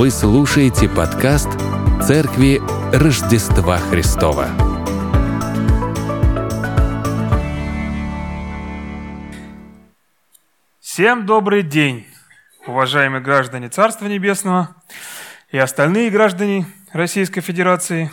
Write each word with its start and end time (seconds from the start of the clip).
Вы 0.00 0.10
слушаете 0.10 0.88
подкаст 0.88 1.50
«Церкви 2.02 2.58
Рождества 2.90 3.76
Христова». 3.76 4.48
Всем 10.80 11.26
добрый 11.26 11.62
день, 11.62 12.06
уважаемые 12.66 13.20
граждане 13.20 13.68
Царства 13.68 14.06
Небесного 14.06 14.74
и 15.50 15.58
остальные 15.58 16.08
граждане 16.08 16.64
Российской 16.94 17.42
Федерации. 17.42 18.10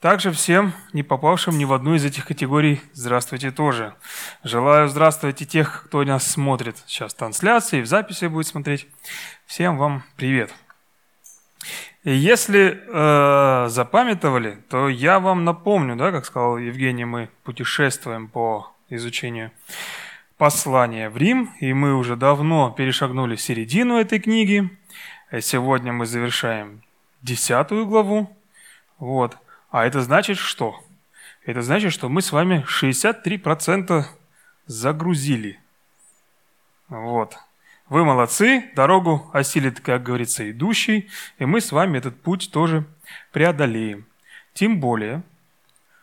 Также 0.00 0.32
всем, 0.32 0.72
не 0.92 1.04
попавшим 1.04 1.58
ни 1.58 1.64
в 1.64 1.74
одну 1.74 1.94
из 1.94 2.04
этих 2.04 2.26
категорий, 2.26 2.80
здравствуйте 2.92 3.52
тоже. 3.52 3.94
Желаю 4.42 4.88
здравствовать 4.88 5.42
и 5.42 5.46
тех, 5.46 5.84
кто 5.84 6.02
нас 6.02 6.26
смотрит 6.26 6.76
сейчас 6.88 7.14
в 7.14 7.16
трансляции, 7.18 7.82
в 7.82 7.86
записи 7.86 8.24
будет 8.24 8.48
смотреть. 8.48 8.88
Всем 9.46 9.78
вам 9.78 10.02
привет. 10.16 10.52
Если 12.04 12.80
э, 12.86 13.68
запамятовали, 13.68 14.62
то 14.68 14.88
я 14.88 15.20
вам 15.20 15.44
напомню, 15.44 15.96
да, 15.96 16.12
как 16.12 16.24
сказал 16.24 16.58
Евгений, 16.58 17.04
мы 17.04 17.28
путешествуем 17.44 18.28
по 18.28 18.72
изучению 18.88 19.50
послания 20.38 21.10
в 21.10 21.16
Рим, 21.16 21.52
и 21.60 21.72
мы 21.72 21.96
уже 21.96 22.16
давно 22.16 22.70
перешагнули 22.70 23.36
середину 23.36 23.98
этой 23.98 24.20
книги. 24.20 24.70
Сегодня 25.40 25.92
мы 25.92 26.06
завершаем 26.06 26.82
десятую 27.22 27.86
главу. 27.86 28.34
Вот. 28.98 29.36
А 29.70 29.84
это 29.84 30.00
значит 30.00 30.38
что? 30.38 30.80
Это 31.44 31.62
значит, 31.62 31.92
что 31.92 32.08
мы 32.08 32.22
с 32.22 32.32
вами 32.32 32.64
63% 32.68 34.04
загрузили. 34.66 35.60
Вот. 36.88 37.36
Вы 37.88 38.04
молодцы, 38.04 38.70
дорогу 38.74 39.30
осилит, 39.32 39.80
как 39.80 40.02
говорится, 40.02 40.50
идущий, 40.50 41.08
и 41.38 41.46
мы 41.46 41.62
с 41.62 41.72
вами 41.72 41.96
этот 41.96 42.20
путь 42.20 42.50
тоже 42.52 42.84
преодолеем. 43.32 44.06
Тем 44.52 44.78
более, 44.78 45.22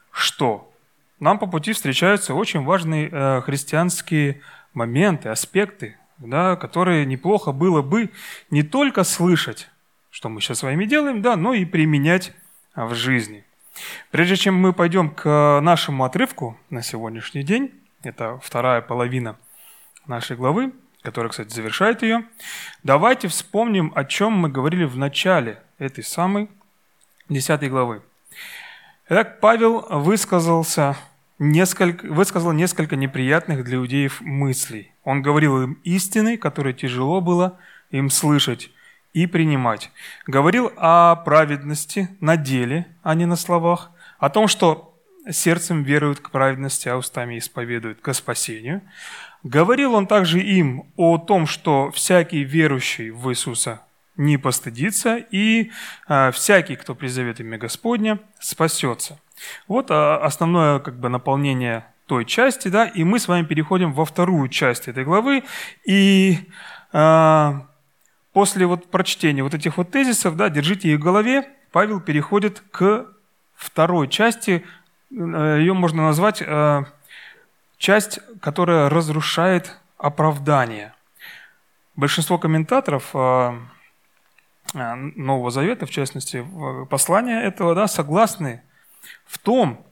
что 0.09 0.73
нам 1.19 1.37
по 1.37 1.45
пути 1.45 1.73
встречаются 1.73 2.33
очень 2.33 2.63
важные 2.63 3.09
э, 3.11 3.41
христианские 3.41 4.41
моменты, 4.73 5.29
аспекты, 5.29 5.97
да, 6.17 6.55
которые 6.55 7.05
неплохо 7.05 7.51
было 7.51 7.83
бы 7.83 8.09
не 8.49 8.63
только 8.63 9.03
слышать, 9.03 9.69
что 10.09 10.29
мы 10.29 10.41
сейчас 10.41 10.59
с 10.59 10.63
вами 10.63 10.85
делаем, 10.85 11.21
да, 11.21 11.35
но 11.35 11.53
и 11.53 11.65
применять 11.65 12.33
в 12.75 12.95
жизни. 12.95 13.45
Прежде 14.09 14.37
чем 14.37 14.55
мы 14.55 14.73
пойдем 14.73 15.11
к 15.11 15.59
нашему 15.61 16.03
отрывку 16.03 16.57
на 16.71 16.81
сегодняшний 16.81 17.43
день, 17.43 17.71
это 18.01 18.39
вторая 18.41 18.81
половина 18.81 19.37
нашей 20.07 20.35
главы, 20.35 20.73
которая, 21.05 21.29
кстати, 21.29 21.53
завершает 21.53 22.01
ее, 22.01 22.25
давайте 22.83 23.27
вспомним, 23.27 23.93
о 23.95 24.03
чем 24.03 24.33
мы 24.33 24.49
говорили 24.49 24.83
в 24.83 24.97
начале 24.97 25.59
этой 25.77 26.03
самой 26.03 26.49
десятой 27.29 27.69
главы. 27.69 28.01
Итак, 29.07 29.39
Павел 29.39 29.85
высказался 29.89 30.97
несколько, 31.37 32.07
высказал 32.07 32.51
несколько 32.51 32.95
неприятных 32.95 33.63
для 33.63 33.77
иудеев 33.77 34.19
мыслей. 34.21 34.91
Он 35.03 35.21
говорил 35.21 35.61
им 35.61 35.79
истины, 35.83 36.37
которые 36.37 36.73
тяжело 36.73 37.21
было 37.21 37.59
им 37.91 38.09
слышать 38.09 38.71
и 39.13 39.27
принимать. 39.27 39.91
Говорил 40.25 40.71
о 40.75 41.15
праведности 41.17 42.09
на 42.19 42.35
деле, 42.35 42.87
а 43.03 43.13
не 43.13 43.25
на 43.25 43.35
словах, 43.35 43.91
о 44.17 44.29
том, 44.29 44.47
что 44.47 44.97
сердцем 45.31 45.83
веруют 45.83 46.19
к 46.19 46.31
праведности, 46.31 46.89
а 46.89 46.97
устами 46.97 47.37
исповедуют 47.37 48.01
к 48.01 48.13
спасению. 48.13 48.81
Говорил 49.45 49.93
он 49.93 50.07
также 50.07 50.41
им 50.41 50.91
о 50.97 51.19
том, 51.19 51.45
что 51.45 51.91
всякий 51.91 52.43
верующий 52.43 53.11
в 53.11 53.29
Иисуса 53.29 53.83
не 54.17 54.37
постыдится, 54.39 55.17
и 55.17 55.69
а, 56.07 56.31
всякий, 56.31 56.75
кто 56.75 56.95
призовет 56.95 57.39
имя 57.39 57.59
Господня, 57.59 58.17
спасется. 58.39 59.19
Вот 59.67 59.91
а, 59.91 60.17
основное 60.17 60.79
как 60.79 60.99
бы 60.99 61.09
наполнение 61.09 61.85
той 62.07 62.25
части, 62.25 62.69
да, 62.69 62.87
и 62.87 63.03
мы 63.03 63.19
с 63.19 63.27
вами 63.27 63.45
переходим 63.45 63.93
во 63.93 64.03
вторую 64.05 64.49
часть 64.49 64.87
этой 64.87 65.03
главы, 65.03 65.43
и 65.85 66.39
а, 66.91 67.67
после 68.33 68.65
вот 68.65 68.89
прочтения 68.89 69.43
вот 69.43 69.53
этих 69.53 69.77
вот 69.77 69.91
тезисов, 69.91 70.37
да, 70.37 70.49
держите 70.49 70.89
их 70.89 70.99
в 70.99 71.03
голове, 71.03 71.47
Павел 71.71 71.99
переходит 71.99 72.63
к 72.71 73.05
второй 73.53 74.07
части, 74.07 74.65
ее 75.11 75.73
можно 75.73 76.01
назвать 76.01 76.41
часть, 77.77 78.19
которая 78.41 78.89
разрушает 78.89 79.77
оправдание. 79.97 80.93
Большинство 81.95 82.37
комментаторов 82.37 83.15
Э, 84.75 84.95
Нового 84.95 85.51
Завета, 85.51 85.85
в 85.85 85.89
частности, 85.89 86.45
послания 86.89 87.41
этого, 87.41 87.75
да, 87.75 87.87
согласны 87.87 88.61
в 89.25 89.37
том, 89.37 89.85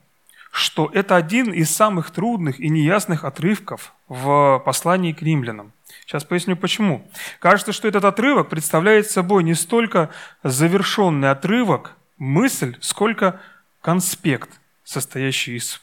что 0.52 0.90
это 0.94 1.16
один 1.16 1.52
из 1.52 1.74
самых 1.74 2.12
трудных 2.12 2.60
и 2.60 2.70
неясных 2.70 3.24
отрывков 3.24 3.94
в 4.08 4.62
послании 4.66 5.14
к 5.14 5.22
римлянам. 5.22 5.72
Сейчас 6.02 6.26
поясню 6.26 6.56
почему. 6.58 7.08
Кажется, 7.40 7.72
что 7.72 7.88
этот 7.88 8.04
отрывок 8.04 8.50
представляет 8.50 9.10
собой 9.10 9.44
не 9.44 9.54
столько 9.54 10.10
завершенный 10.44 11.32
отрывок, 11.32 11.96
мысль, 12.18 12.78
сколько 12.82 13.40
конспект, 13.82 14.50
состоящий 14.84 15.56
из 15.56 15.82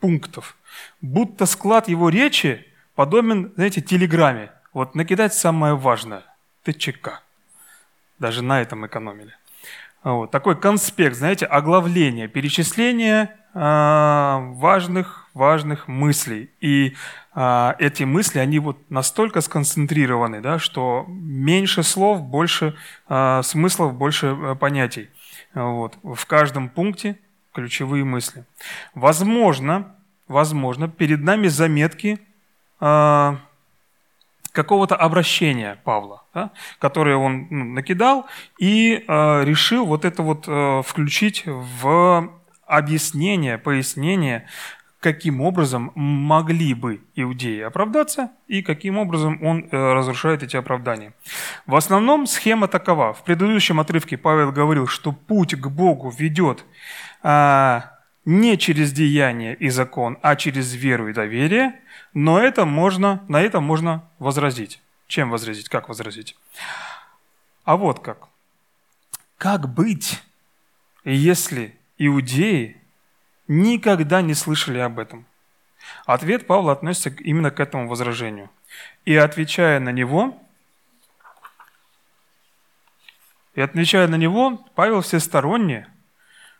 пунктов. 0.00 0.56
Будто 1.00 1.46
склад 1.46 1.88
его 1.88 2.08
речи 2.08 2.66
подобен, 2.94 3.52
знаете, 3.56 3.80
телеграмме. 3.80 4.50
Вот 4.72 4.94
накидать 4.94 5.34
самое 5.34 5.74
важное. 5.74 6.22
ТЧК. 6.64 7.22
Даже 8.18 8.42
на 8.42 8.60
этом 8.60 8.86
экономили. 8.86 9.34
Вот. 10.04 10.30
Такой 10.30 10.58
конспект, 10.58 11.16
знаете, 11.16 11.46
оглавление, 11.46 12.28
перечисление 12.28 13.36
э, 13.54 13.58
важных, 13.58 15.28
важных 15.34 15.88
мыслей. 15.88 16.50
И 16.60 16.94
э, 17.34 17.72
эти 17.78 18.04
мысли, 18.04 18.38
они 18.38 18.58
вот 18.58 18.90
настолько 18.90 19.40
сконцентрированы, 19.40 20.40
да, 20.40 20.58
что 20.58 21.04
меньше 21.08 21.82
слов, 21.82 22.22
больше 22.22 22.76
э, 23.08 23.42
смыслов, 23.42 23.94
больше 23.94 24.28
э, 24.28 24.54
понятий. 24.54 25.10
Вот. 25.54 25.98
В 26.02 26.24
каждом 26.26 26.68
пункте 26.68 27.18
ключевые 27.52 28.04
мысли. 28.04 28.44
Возможно, 28.94 29.96
возможно, 30.28 30.88
перед 30.88 31.22
нами 31.22 31.48
заметки 31.48 32.18
э, 32.80 33.36
какого-то 34.52 34.96
обращения 34.96 35.78
Павла, 35.84 36.22
да, 36.34 36.50
которое 36.78 37.16
он 37.16 37.46
ну, 37.50 37.64
накидал 37.64 38.26
и 38.58 39.04
э, 39.06 39.44
решил 39.44 39.86
вот 39.86 40.04
это 40.04 40.22
вот 40.22 40.44
э, 40.46 40.82
включить 40.84 41.44
в 41.46 42.30
объяснение, 42.66 43.58
пояснение, 43.58 44.46
каким 45.00 45.40
образом 45.40 45.92
могли 45.94 46.74
бы 46.74 47.00
иудеи 47.14 47.60
оправдаться 47.60 48.30
и 48.48 48.62
каким 48.62 48.98
образом 48.98 49.42
он 49.44 49.68
э, 49.70 49.92
разрушает 49.92 50.42
эти 50.42 50.56
оправдания. 50.56 51.12
В 51.66 51.76
основном 51.76 52.26
схема 52.26 52.66
такова. 52.68 53.12
В 53.12 53.22
предыдущем 53.22 53.78
отрывке 53.78 54.16
Павел 54.16 54.50
говорил, 54.50 54.86
что 54.86 55.12
путь 55.12 55.54
к 55.54 55.68
Богу 55.68 56.10
ведет 56.10 56.64
э, 57.22 57.80
не 58.28 58.58
через 58.58 58.92
деяние 58.92 59.54
и 59.54 59.70
закон, 59.70 60.18
а 60.22 60.36
через 60.36 60.74
веру 60.74 61.08
и 61.08 61.12
доверие– 61.12 61.80
но 62.14 62.40
это 62.40 62.64
можно, 62.64 63.24
на 63.28 63.40
это 63.40 63.60
можно 63.60 64.08
возразить. 64.18 64.80
Чем 65.06 65.30
возразить? 65.30 65.68
Как 65.68 65.88
возразить? 65.88 66.36
А 67.64 67.76
вот 67.76 68.00
как. 68.00 68.28
Как 69.36 69.72
быть, 69.72 70.22
если 71.04 71.78
иудеи 71.96 72.76
никогда 73.46 74.22
не 74.22 74.34
слышали 74.34 74.78
об 74.78 74.98
этом? 74.98 75.26
Ответ 76.06 76.46
Павла 76.46 76.72
относится 76.72 77.10
именно 77.10 77.50
к 77.50 77.60
этому 77.60 77.88
возражению. 77.88 78.50
И 79.04 79.14
отвечая 79.14 79.80
на 79.80 79.90
него, 79.90 80.36
и 83.54 83.60
отвечая 83.60 84.08
на 84.08 84.16
него, 84.16 84.56
Павел 84.74 85.02
всесторонне 85.02 85.88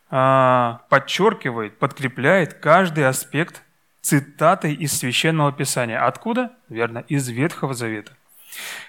подчеркивает, 0.09 1.77
подкрепляет 1.77 2.55
каждый 2.55 3.07
аспект 3.07 3.63
цитатой 4.01 4.73
из 4.73 4.97
Священного 4.97 5.51
Писания. 5.51 6.03
Откуда? 6.05 6.51
Верно, 6.67 6.99
из 7.07 7.27
Ветхого 7.29 7.73
Завета. 7.73 8.13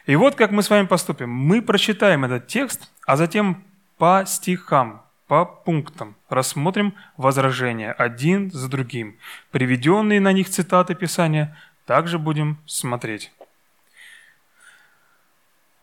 И 0.06 0.16
вот 0.16 0.34
как 0.34 0.50
мы 0.50 0.62
с 0.62 0.70
вами 0.70 0.86
поступим. 0.86 1.30
Мы 1.30 1.60
прочитаем 1.60 2.24
этот 2.24 2.46
текст, 2.46 2.90
а 3.06 3.16
затем 3.16 3.64
по 3.98 4.24
стихам, 4.26 5.04
по 5.26 5.44
пунктам 5.44 6.16
рассмотрим 6.30 6.94
возражения 7.18 7.92
один 7.92 8.50
за 8.50 8.68
другим. 8.68 9.18
Приведенные 9.50 10.20
на 10.20 10.32
них 10.32 10.48
цитаты 10.48 10.94
Писания 10.94 11.56
также 11.84 12.18
будем 12.18 12.58
смотреть. 12.66 13.30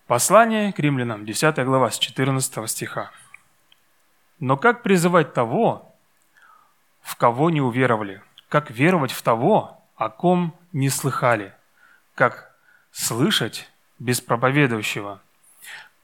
Послание 0.07 0.74
к 0.74 0.80
римлянам, 0.80 1.25
10 1.25 1.63
глава, 1.66 1.92
с 1.92 2.00
14 2.00 2.69
стиха. 2.69 3.12
«Но 4.39 4.57
как 4.57 4.84
призывать 4.84 5.34
того, 5.34 5.95
в 7.01 7.16
кого 7.16 7.50
не 7.50 7.62
уверовали? 7.62 8.22
как 8.50 8.72
веровать 8.72 9.12
в 9.12 9.22
того, 9.22 9.81
о 9.95 10.10
ком 10.10 10.56
не 10.72 10.89
слыхали, 10.89 11.54
как 12.16 12.56
слышать 12.92 13.69
без 14.00 14.22
проповедующего. 14.22 15.22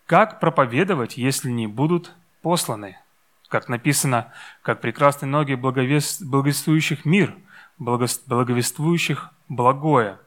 Как 0.05 0.39
проповедовать, 0.39 1.17
если 1.17 1.49
не 1.49 1.67
будут 1.67 2.13
посланы? 2.41 2.97
Как 3.47 3.69
написано, 3.69 4.33
как 4.61 4.81
прекрасны 4.81 5.27
ноги 5.27 5.53
благовествующих 5.53 7.05
мир, 7.05 7.35
благовествующих 7.77 9.29
благое. 9.47 10.19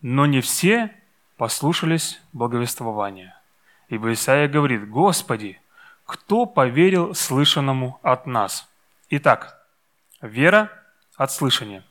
Но 0.00 0.26
не 0.26 0.40
все 0.40 0.92
послушались 1.36 2.20
благовествования. 2.32 3.38
Ибо 3.88 4.14
Исаия 4.14 4.48
говорит, 4.48 4.88
«Господи, 4.88 5.60
кто 6.04 6.46
поверил 6.46 7.14
слышанному 7.14 7.98
от 8.02 8.26
нас?» 8.26 8.68
Итак, 9.14 9.62
вера 10.22 10.70
от 11.16 11.30
слышания, 11.30 11.84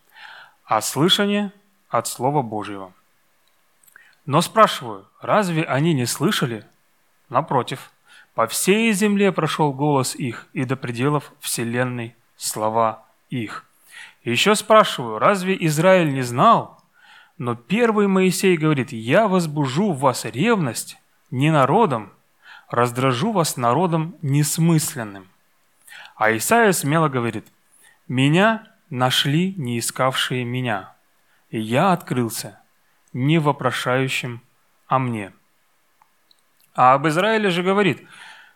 а 0.65 0.81
слышание 0.81 1.51
от 1.87 2.07
Слова 2.07 2.41
Божьего. 2.41 2.93
Но 4.25 4.41
спрашиваю, 4.41 5.07
разве 5.21 5.63
они 5.63 5.93
не 5.93 6.07
слышали? 6.07 6.65
Напротив, 7.29 7.91
по 8.33 8.47
всей 8.47 8.91
земле 8.93 9.31
прошел 9.31 9.71
голос 9.73 10.15
их, 10.15 10.47
и 10.53 10.63
до 10.63 10.75
пределов 10.75 11.31
вселенной 11.39 12.15
слова 12.37 13.05
их. 13.29 13.65
Еще 14.23 14.55
спрашиваю, 14.55 15.19
разве 15.19 15.55
Израиль 15.65 16.13
не 16.13 16.23
знал? 16.23 16.81
Но 17.37 17.55
первый 17.55 18.07
Моисей 18.07 18.57
говорит, 18.57 18.91
я 18.91 19.27
возбужу 19.27 19.91
в 19.91 19.99
вас 19.99 20.25
ревность 20.25 20.97
не 21.29 21.51
народом, 21.51 22.13
раздражу 22.71 23.31
вас 23.31 23.57
народом 23.57 24.15
несмысленным. 24.21 25.29
А 26.15 26.35
Исаия 26.35 26.71
смело 26.71 27.09
говорит, 27.09 27.45
меня 28.07 28.67
нашли 28.89 29.53
не 29.57 29.79
искавшие 29.79 30.43
меня, 30.43 30.93
и 31.49 31.59
я 31.59 31.91
открылся 31.91 32.59
не 33.13 33.39
вопрошающим 33.39 34.41
о 34.87 34.99
мне. 34.99 35.33
А 36.73 36.93
об 36.93 37.07
Израиле 37.07 37.49
же 37.49 37.63
говорит, 37.63 38.07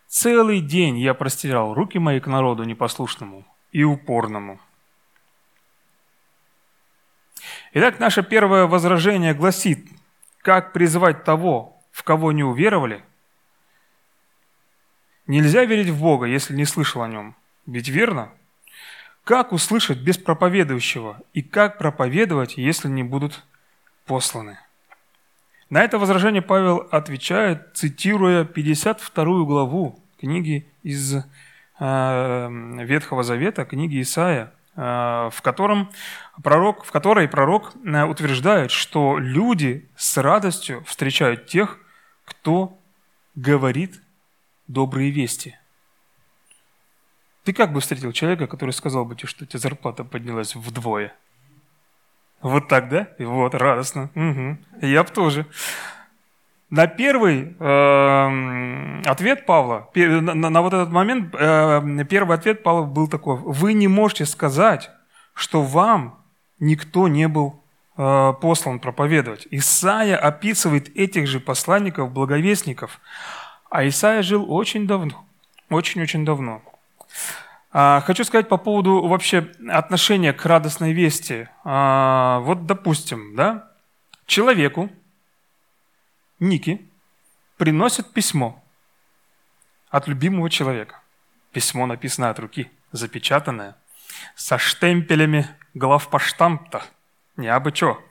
целый 0.08 0.62
день 0.62 0.98
я 0.98 1.14
простирал 1.14 1.74
руки 1.74 2.00
мои 2.00 2.20
к 2.20 2.28
народу 2.28 2.64
непослушному 2.64 3.46
и 3.72 3.84
упорному. 3.84 4.60
Итак, 7.74 8.00
наше 8.00 8.24
первое 8.24 8.68
возражение 8.68 9.34
гласит, 9.34 9.86
как 10.38 10.72
призвать 10.72 11.26
того, 11.26 11.82
в 11.92 12.04
кого 12.04 12.32
не 12.32 12.44
уверовали? 12.44 13.04
Нельзя 15.28 15.66
верить 15.66 15.90
в 15.90 16.00
Бога, 16.00 16.28
если 16.28 16.54
не 16.56 16.66
слышал 16.66 17.02
о 17.02 17.08
Нем. 17.08 17.36
Ведь 17.66 17.88
верно? 17.88 18.30
Как 19.24 19.54
услышать 19.54 19.98
без 19.98 20.20
проповедующего? 20.20 21.20
И 21.34 21.42
как 21.42 21.80
проповедовать, 21.80 22.58
если 22.58 22.88
не 22.88 23.02
будут 23.02 23.44
посланы? 24.06 24.60
На 25.72 25.82
это 25.82 25.98
возражение 25.98 26.44
Павел 26.44 26.88
отвечает, 26.92 27.74
цитируя 27.74 28.46
52 28.46 29.26
главу 29.46 30.00
книги 30.20 30.68
из 30.84 31.16
э, 31.16 31.22
Ветхого 32.84 33.24
Завета, 33.24 33.66
книги 33.66 34.00
Исаия, 34.02 34.54
э, 34.76 34.82
в, 35.34 35.42
котором 35.42 35.90
пророк, 36.44 36.86
в 36.86 36.92
которой 36.92 37.28
пророк 37.28 37.74
э, 37.84 38.04
утверждает, 38.04 38.70
что 38.70 39.18
люди 39.18 39.90
с 39.98 40.18
радостью 40.18 40.84
встречают 40.86 41.48
тех, 41.48 41.80
кто 42.26 42.80
говорит 43.34 44.00
добрые 44.68 45.12
вести– 45.12 45.58
ты 47.46 47.54
как 47.54 47.72
бы 47.72 47.80
встретил 47.80 48.12
человека, 48.12 48.48
который 48.48 48.72
сказал 48.72 49.06
бы 49.06 49.16
тебе, 49.16 49.28
что 49.28 49.44
у 49.44 49.48
тебя 49.48 49.60
зарплата 49.60 50.04
поднялась 50.04 50.56
вдвое? 50.56 51.14
Вот 52.42 52.68
так, 52.68 52.90
да? 52.90 53.08
И 53.20 53.24
вот, 53.24 53.54
радостно. 53.54 54.10
Угу. 54.16 54.86
Я 54.88 55.04
бы 55.04 55.10
тоже. 55.12 55.46
На 56.72 56.88
первый 56.88 57.56
э, 57.60 59.02
ответ 59.06 59.46
Павла, 59.46 59.90
на, 59.94 60.50
на, 60.50 60.62
вот 60.64 60.74
этот 60.74 60.90
момент, 60.90 61.36
э, 61.38 62.06
первый 62.10 62.36
ответ 62.36 62.64
Павла 62.64 62.86
был 62.86 63.08
такой. 63.08 63.38
Вы 63.38 63.74
не 63.74 63.88
можете 63.88 64.26
сказать, 64.26 64.90
что 65.36 65.62
вам 65.62 66.24
никто 66.60 67.08
не 67.08 67.28
был 67.28 67.62
э, 67.96 68.34
послан 68.42 68.80
проповедовать. 68.80 69.48
Исаия 69.52 70.18
описывает 70.18 70.90
этих 70.98 71.28
же 71.28 71.40
посланников, 71.40 72.12
благовестников. 72.12 73.00
А 73.76 73.86
Исаия 73.86 74.22
жил 74.22 74.50
очень 74.50 74.88
давно. 74.88 75.28
Очень-очень 75.70 76.24
давно. 76.24 76.62
А, 77.74 78.00
хочу 78.06 78.24
сказать 78.24 78.48
по 78.48 78.56
поводу 78.56 79.06
вообще 79.06 79.52
отношения 79.70 80.32
к 80.32 80.46
радостной 80.46 80.94
вести. 80.94 81.50
А, 81.66 82.40
вот, 82.40 82.66
допустим, 82.68 83.36
да, 83.36 83.70
человеку, 84.28 84.90
Ники, 86.40 86.90
приносят 87.58 88.14
письмо 88.14 88.64
от 89.90 90.08
любимого 90.08 90.50
человека. 90.50 91.02
Письмо 91.52 91.86
написано 91.86 92.30
от 92.30 92.40
руки, 92.40 92.72
запечатанное, 92.94 93.76
со 94.36 94.58
штемпелями 94.58 95.50
главпоштамта, 95.74 96.82
не 97.36 97.50
абы 97.50 97.74
чё. 97.74 98.02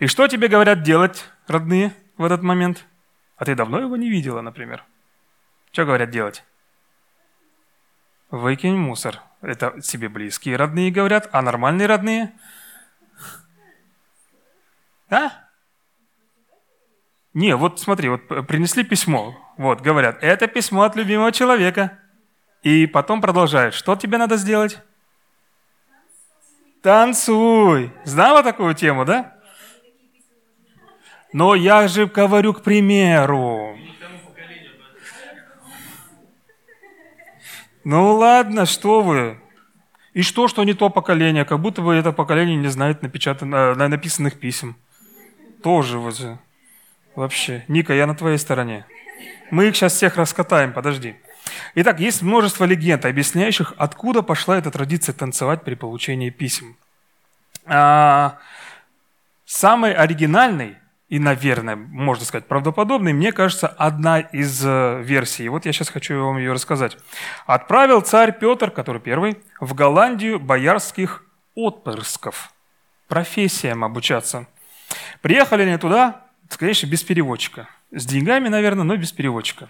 И 0.00 0.08
что 0.08 0.26
тебе 0.26 0.48
говорят 0.48 0.82
делать, 0.82 1.24
родные, 1.46 1.94
в 2.16 2.24
этот 2.24 2.42
момент? 2.42 2.84
А 3.38 3.44
ты 3.44 3.54
давно 3.54 3.78
его 3.80 3.96
не 3.96 4.10
видела, 4.10 4.40
например. 4.40 4.84
Что 5.72 5.84
говорят 5.84 6.10
делать? 6.10 6.44
Выкинь 8.30 8.76
мусор. 8.76 9.22
Это 9.40 9.80
себе 9.80 10.08
близкие 10.08 10.56
родные 10.56 10.90
говорят, 10.90 11.28
а 11.32 11.40
нормальные 11.40 11.86
родные? 11.86 12.32
А? 15.08 15.30
Не, 17.32 17.54
вот 17.54 17.80
смотри, 17.80 18.08
вот 18.08 18.26
принесли 18.48 18.82
письмо. 18.82 19.36
Вот, 19.56 19.80
говорят, 19.80 20.18
это 20.22 20.48
письмо 20.48 20.82
от 20.82 20.96
любимого 20.96 21.30
человека. 21.30 21.98
И 22.62 22.86
потом 22.86 23.20
продолжают. 23.20 23.74
Что 23.74 23.94
тебе 23.94 24.18
надо 24.18 24.36
сделать? 24.36 24.82
Танцуй. 26.82 27.92
Знала 28.04 28.42
такую 28.42 28.74
тему, 28.74 29.04
да? 29.04 29.37
Но 31.32 31.54
я 31.54 31.88
же 31.88 32.06
говорю 32.06 32.54
к 32.54 32.62
примеру. 32.62 33.76
Ну 37.84 38.16
ладно, 38.16 38.66
что 38.66 39.02
вы. 39.02 39.40
И 40.14 40.22
что, 40.22 40.48
что 40.48 40.64
не 40.64 40.74
то 40.74 40.90
поколение? 40.90 41.44
Как 41.44 41.60
будто 41.60 41.82
бы 41.82 41.94
это 41.94 42.12
поколение 42.12 42.56
не 42.56 42.68
знает 42.68 43.02
напечатан... 43.02 43.50
Написанных 43.50 44.38
писем. 44.38 44.76
Тоже 45.62 45.98
вот 45.98 46.16
же. 46.16 46.38
Вообще. 47.14 47.64
Ника, 47.68 47.94
я 47.94 48.06
на 48.06 48.14
твоей 48.14 48.38
стороне. 48.38 48.86
Мы 49.50 49.68
их 49.68 49.76
сейчас 49.76 49.94
всех 49.94 50.16
раскатаем, 50.16 50.72
подожди. 50.72 51.16
Итак, 51.74 52.00
есть 52.00 52.22
множество 52.22 52.64
легенд, 52.64 53.04
объясняющих, 53.04 53.74
откуда 53.76 54.22
пошла 54.22 54.58
эта 54.58 54.70
традиция 54.70 55.12
танцевать 55.12 55.62
при 55.62 55.74
получении 55.74 56.30
писем. 56.30 56.76
А, 57.64 58.38
самый 59.44 59.94
оригинальный 59.94 60.76
и, 61.08 61.18
наверное, 61.18 61.74
можно 61.74 62.24
сказать, 62.24 62.46
правдоподобный, 62.46 63.14
мне 63.14 63.32
кажется, 63.32 63.66
одна 63.66 64.20
из 64.20 64.62
э, 64.64 65.00
версий. 65.02 65.48
Вот 65.48 65.64
я 65.64 65.72
сейчас 65.72 65.88
хочу 65.88 66.22
вам 66.22 66.36
ее 66.36 66.52
рассказать. 66.52 66.98
Отправил 67.46 68.02
царь 68.02 68.38
Петр, 68.38 68.70
который 68.70 69.00
первый, 69.00 69.38
в 69.58 69.72
Голландию 69.74 70.38
боярских 70.38 71.24
отпрысков, 71.54 72.52
профессиям 73.08 73.84
обучаться. 73.84 74.46
Приехали 75.22 75.62
они 75.62 75.78
туда, 75.78 76.26
конечно, 76.58 76.86
без 76.86 77.02
переводчика. 77.02 77.68
С 77.90 78.04
деньгами, 78.04 78.48
наверное, 78.48 78.84
но 78.84 78.94
без 78.96 79.10
переводчика. 79.12 79.68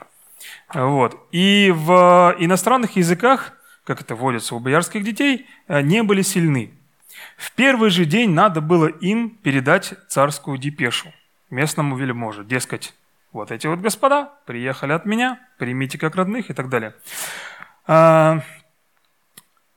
Вот. 0.75 1.29
И 1.31 1.73
в 1.73 2.35
иностранных 2.41 2.97
языках, 2.97 3.53
как 3.85 4.01
это 4.01 4.17
водится 4.17 4.57
у 4.57 4.59
боярских 4.59 5.05
детей, 5.05 5.47
э, 5.69 5.83
не 5.83 6.03
были 6.03 6.23
сильны. 6.23 6.73
В 7.37 7.53
первый 7.53 7.91
же 7.91 8.07
день 8.07 8.31
надо 8.31 8.61
было 8.61 8.89
им 8.89 9.31
передать 9.31 9.95
царскую 10.09 10.59
депешу 10.59 11.13
местному 11.51 11.97
вельможу. 11.97 12.45
Дескать, 12.45 12.95
вот 13.33 13.51
эти 13.51 13.67
вот 13.67 13.81
господа 13.81 14.33
приехали 14.47 14.93
от 14.93 15.07
меня, 15.07 15.39
примите 15.59 15.99
как 15.99 16.17
родных 16.17 16.51
и 16.51 16.55
так 16.55 16.69
далее. 16.69 16.95
А, 17.87 18.43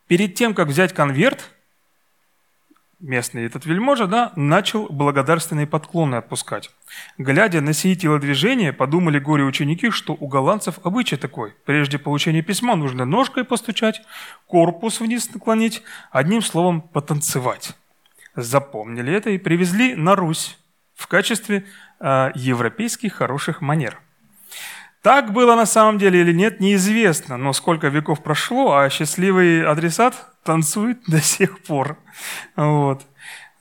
перед 0.08 0.36
тем, 0.36 0.54
как 0.54 0.68
взять 0.68 0.94
конверт, 0.94 1.52
местный 3.02 3.46
этот 3.46 3.66
вельможа, 3.66 4.08
да, 4.08 4.32
начал 4.36 4.88
благодарственные 4.88 5.68
подклоны 5.68 6.16
отпускать. 6.16 6.72
Глядя 7.18 7.62
на 7.62 7.74
сии 7.74 7.96
телодвижения, 7.96 8.74
подумали 8.74 9.20
горе-ученики, 9.20 9.90
что 9.90 10.14
у 10.14 10.28
голландцев 10.28 10.80
обычай 10.84 11.18
такой. 11.18 11.54
Прежде 11.66 11.98
получения 11.98 12.42
письма 12.42 12.76
нужно 12.76 13.06
ножкой 13.06 13.44
постучать, 13.44 14.02
корпус 14.46 15.00
вниз 15.00 15.34
наклонить, 15.34 15.84
одним 16.12 16.42
словом 16.42 16.82
потанцевать. 16.82 17.76
Запомнили 18.36 19.14
это 19.14 19.32
и 19.32 19.38
привезли 19.38 19.96
на 19.96 20.16
Русь 20.16 20.58
в 21.02 21.08
качестве 21.08 21.66
э, 22.00 22.32
европейских 22.36 23.14
хороших 23.14 23.62
манер. 23.62 24.00
Так 25.02 25.34
было 25.34 25.56
на 25.56 25.66
самом 25.66 25.98
деле 25.98 26.22
или 26.22 26.32
нет, 26.32 26.60
неизвестно, 26.60 27.38
но 27.38 27.54
сколько 27.54 27.88
веков 27.88 28.22
прошло, 28.22 28.74
а 28.78 28.90
счастливый 28.90 29.66
адресат 29.66 30.14
танцует 30.44 31.00
до 31.08 31.20
сих 31.20 31.60
пор. 31.64 31.98
Вот. 32.56 33.02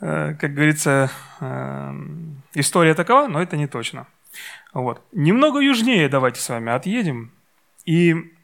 Э, 0.01 0.35
как 0.39 0.53
говорится, 0.53 1.11
э, 1.41 1.95
история 2.53 2.95
такова, 2.95 3.27
но 3.27 3.41
это 3.41 3.57
не 3.57 3.67
точно. 3.67 4.07
Вот. 4.75 5.03
Немного 5.13 5.61
южнее 5.61 6.11
давайте 6.11 6.41
с 6.41 6.49
вами 6.51 6.73
отъедем 6.73 7.33
и 7.87 8.35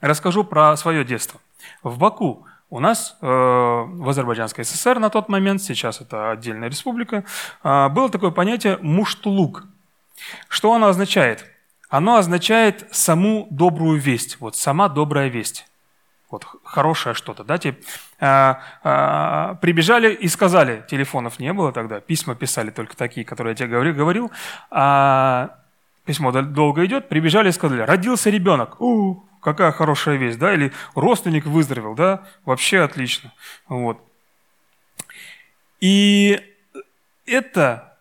расскажу 0.00 0.42
про 0.42 0.76
свое 0.76 1.04
детство. 1.04 1.40
В 1.84 1.96
Баку 1.96 2.44
у 2.70 2.80
нас 2.80 3.16
э, 3.20 3.26
в 3.26 4.08
Азербайджанской 4.08 4.64
ССР 4.64 4.98
на 4.98 5.10
тот 5.10 5.28
момент, 5.28 5.62
сейчас 5.62 6.00
это 6.00 6.32
отдельная 6.32 6.68
республика, 6.68 7.24
э, 7.64 7.88
было 7.88 8.10
такое 8.10 8.30
понятие 8.30 8.78
муштулук. 8.82 9.64
Что 10.48 10.74
оно 10.74 10.88
означает? 10.88 11.46
Оно 11.88 12.16
означает 12.16 12.86
саму 12.90 13.46
добрую 13.50 13.98
весть, 13.98 14.38
вот 14.40 14.56
сама 14.56 14.88
добрая 14.88 15.28
весть. 15.28 15.66
Вот 16.30 16.46
хорошее 16.62 17.14
что-то, 17.14 17.42
да, 17.42 17.56
типа, 17.56 17.78
а, 18.20 18.60
а, 18.84 19.54
прибежали 19.62 20.12
и 20.12 20.28
сказали, 20.28 20.84
телефонов 20.86 21.38
не 21.38 21.54
было 21.54 21.72
тогда, 21.72 22.00
письма 22.00 22.34
писали 22.34 22.68
только 22.68 22.94
такие, 22.98 23.24
которые 23.24 23.52
я 23.52 23.56
тебе 23.56 23.68
говорил, 23.68 23.94
говорил 23.94 24.30
а 24.70 25.56
письмо 26.04 26.30
долго 26.32 26.84
идет, 26.84 27.08
прибежали 27.08 27.48
и 27.48 27.52
сказали, 27.52 27.80
родился 27.80 28.28
ребенок, 28.28 28.78
у, 28.78 29.24
какая 29.40 29.72
хорошая 29.72 30.16
весть, 30.16 30.38
да, 30.38 30.52
или 30.52 30.72
родственник 30.94 31.46
выздоровел, 31.46 31.94
да, 31.94 32.24
вообще 32.44 32.80
отлично, 32.80 33.32
вот. 33.68 34.02
И 35.80 36.40
это 37.26 37.96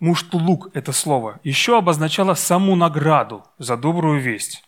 муштулук, 0.00 0.70
это 0.74 0.92
слово, 0.92 1.40
еще 1.42 1.78
обозначало 1.78 2.34
саму 2.34 2.76
награду 2.76 3.44
за 3.58 3.76
добрую 3.76 4.20
весть. 4.20 4.62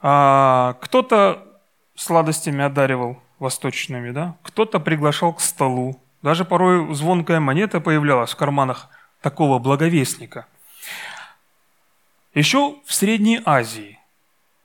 А, 0.00 0.76
кто-то 0.80 1.46
сладостями 1.94 2.64
одаривал 2.64 3.22
восточными, 3.38 4.10
да, 4.10 4.36
кто-то 4.42 4.80
приглашал 4.80 5.32
к 5.32 5.40
столу, 5.40 6.00
даже 6.22 6.44
порой 6.44 6.94
звонкая 6.94 7.40
монета 7.40 7.80
появлялась 7.80 8.30
в 8.30 8.36
карманах 8.36 8.88
такого 9.20 9.58
благовестника. 9.58 10.46
Еще 12.34 12.76
в 12.86 12.94
Средней 12.94 13.40
Азии 13.44 13.98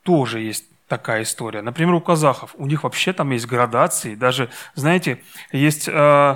тоже 0.08 0.40
есть 0.40 0.64
такая 0.88 1.24
история. 1.24 1.62
Например, 1.62 1.96
у 1.96 2.00
казахов. 2.00 2.56
У 2.58 2.66
них 2.66 2.84
вообще 2.86 3.12
там 3.12 3.32
есть 3.32 3.46
градации. 3.46 4.16
Даже, 4.16 4.50
знаете, 4.74 5.22
есть 5.52 5.90
э, 5.90 6.36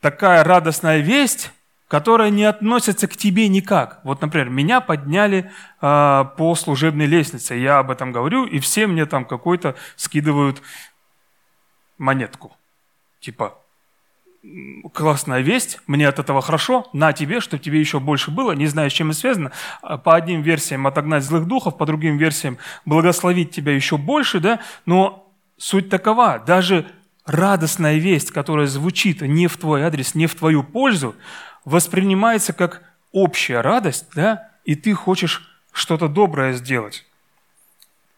такая 0.00 0.42
радостная 0.42 1.00
весть, 1.00 1.52
которая 1.86 2.30
не 2.30 2.44
относится 2.44 3.06
к 3.06 3.14
тебе 3.14 3.48
никак. 3.48 4.00
Вот, 4.02 4.22
например, 4.22 4.48
меня 4.48 4.80
подняли 4.80 5.50
э, 5.82 6.24
по 6.38 6.54
служебной 6.54 7.04
лестнице. 7.04 7.56
Я 7.56 7.80
об 7.80 7.90
этом 7.90 8.10
говорю, 8.10 8.46
и 8.46 8.58
все 8.58 8.86
мне 8.86 9.04
там 9.04 9.26
какой-то 9.26 9.76
скидывают 9.96 10.62
монетку. 11.98 12.56
Типа, 13.20 13.58
классная 14.92 15.40
весть, 15.40 15.80
мне 15.86 16.08
от 16.08 16.18
этого 16.18 16.42
хорошо, 16.42 16.88
на 16.92 17.12
тебе, 17.12 17.40
чтобы 17.40 17.62
тебе 17.62 17.80
еще 17.80 18.00
больше 18.00 18.30
было, 18.30 18.52
не 18.52 18.66
знаю, 18.66 18.90
с 18.90 18.92
чем 18.92 19.10
это 19.10 19.18
связано. 19.18 19.52
А, 19.82 19.98
по 19.98 20.14
одним 20.14 20.42
версиям 20.42 20.86
отогнать 20.86 21.24
злых 21.24 21.46
духов, 21.46 21.76
по 21.76 21.86
другим 21.86 22.16
версиям 22.16 22.58
благословить 22.84 23.50
тебя 23.50 23.72
еще 23.74 23.96
больше, 23.96 24.40
да, 24.40 24.60
но 24.86 25.32
суть 25.56 25.88
такова, 25.88 26.38
даже 26.38 26.86
радостная 27.24 27.96
весть, 27.96 28.30
которая 28.30 28.66
звучит 28.66 29.22
не 29.22 29.46
в 29.46 29.56
твой 29.56 29.82
адрес, 29.82 30.14
не 30.14 30.26
в 30.26 30.34
твою 30.34 30.62
пользу, 30.62 31.14
воспринимается 31.64 32.52
как 32.52 32.82
общая 33.12 33.60
радость, 33.60 34.06
да, 34.14 34.50
и 34.64 34.74
ты 34.74 34.92
хочешь 34.92 35.48
что-то 35.72 36.08
доброе 36.08 36.52
сделать. 36.52 37.06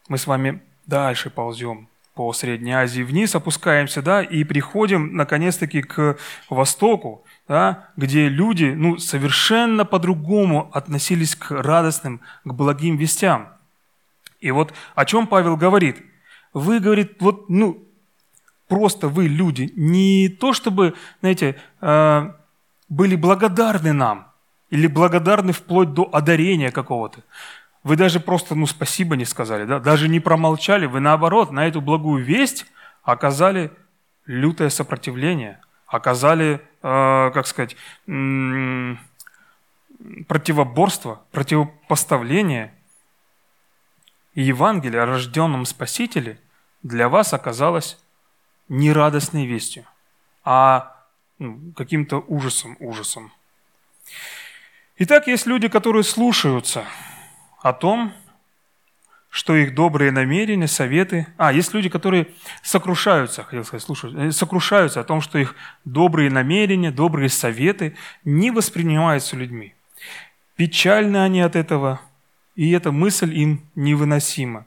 Мы 0.09 0.17
с 0.17 0.27
вами 0.27 0.61
дальше 0.85 1.29
ползем 1.29 1.87
по 2.17 2.33
Средней 2.33 2.73
Азии 2.73 3.03
вниз, 3.03 3.35
опускаемся, 3.35 4.01
да, 4.01 4.23
и 4.23 4.43
приходим, 4.43 5.15
наконец-таки, 5.15 5.83
к 5.83 6.17
Востоку, 6.49 7.23
да, 7.47 7.89
где 7.95 8.27
люди, 8.27 8.73
ну, 8.75 8.97
совершенно 8.97 9.85
по-другому 9.85 10.71
относились 10.73 11.35
к 11.35 11.51
радостным, 11.51 12.21
к 12.43 12.53
благим 12.53 12.97
вестям. 12.97 13.49
И 14.39 14.49
вот 14.49 14.73
о 14.95 15.05
чем 15.05 15.27
Павел 15.27 15.57
говорит. 15.57 15.97
Вы, 16.53 16.79
говорит, 16.79 17.17
вот, 17.19 17.49
ну, 17.49 17.85
просто 18.67 19.09
вы, 19.09 19.27
люди, 19.27 19.71
не 19.75 20.27
то 20.27 20.53
чтобы, 20.53 20.95
знаете, 21.21 21.55
э, 21.81 22.31
были 22.89 23.15
благодарны 23.15 23.93
нам, 23.93 24.31
или 24.71 24.87
благодарны 24.87 25.51
вплоть 25.51 25.93
до 25.93 26.09
одарения 26.11 26.71
какого-то. 26.71 27.23
Вы 27.87 27.95
даже 27.95 28.19
просто, 28.19 28.53
ну, 28.53 28.67
спасибо 28.67 29.15
не 29.15 29.23
сказали, 29.23 29.63
да? 29.63 29.79
даже 29.79 30.09
не 30.09 30.19
промолчали. 30.19 30.87
Вы, 30.87 30.99
наоборот, 30.99 31.51
на 31.51 31.65
эту 31.65 31.79
благую 31.79 32.21
весть 32.21 32.65
оказали 33.01 33.71
лютое 34.25 34.67
сопротивление, 34.67 35.61
оказали, 35.85 36.59
э, 36.83 37.31
как 37.33 37.47
сказать, 37.47 37.77
м- 38.05 38.99
противоборство, 40.27 41.21
противопоставление. 41.31 42.73
И 44.33 44.41
Евангелие 44.41 45.03
о 45.03 45.05
рожденном 45.05 45.65
Спасителе 45.65 46.41
для 46.83 47.07
вас 47.07 47.33
оказалось 47.33 47.97
не 48.67 48.91
радостной 48.91 49.45
вестью, 49.45 49.85
а 50.43 51.05
ну, 51.39 51.71
каким-то 51.73 52.17
ужасом, 52.17 52.75
ужасом. 52.81 53.31
Итак, 54.97 55.27
есть 55.27 55.45
люди, 55.45 55.69
которые 55.69 56.03
слушаются 56.03 56.83
о 57.69 57.73
том, 57.73 58.13
что 59.29 59.55
их 59.55 59.75
добрые 59.75 60.11
намерения, 60.11 60.67
советы... 60.67 61.27
А, 61.37 61.53
есть 61.53 61.73
люди, 61.73 61.89
которые 61.89 62.27
сокрушаются, 62.63 63.43
хотел 63.43 63.65
сказать, 63.65 63.83
слушают, 63.83 64.35
сокрушаются 64.35 64.99
о 64.99 65.03
том, 65.03 65.21
что 65.21 65.37
их 65.37 65.55
добрые 65.85 66.29
намерения, 66.29 66.91
добрые 66.91 67.29
советы 67.29 67.95
не 68.23 68.51
воспринимаются 68.51 69.35
людьми. 69.35 69.75
Печальны 70.55 71.17
они 71.17 71.41
от 71.41 71.55
этого, 71.55 72.01
и 72.55 72.71
эта 72.71 72.91
мысль 72.91 73.37
им 73.37 73.61
невыносима. 73.75 74.65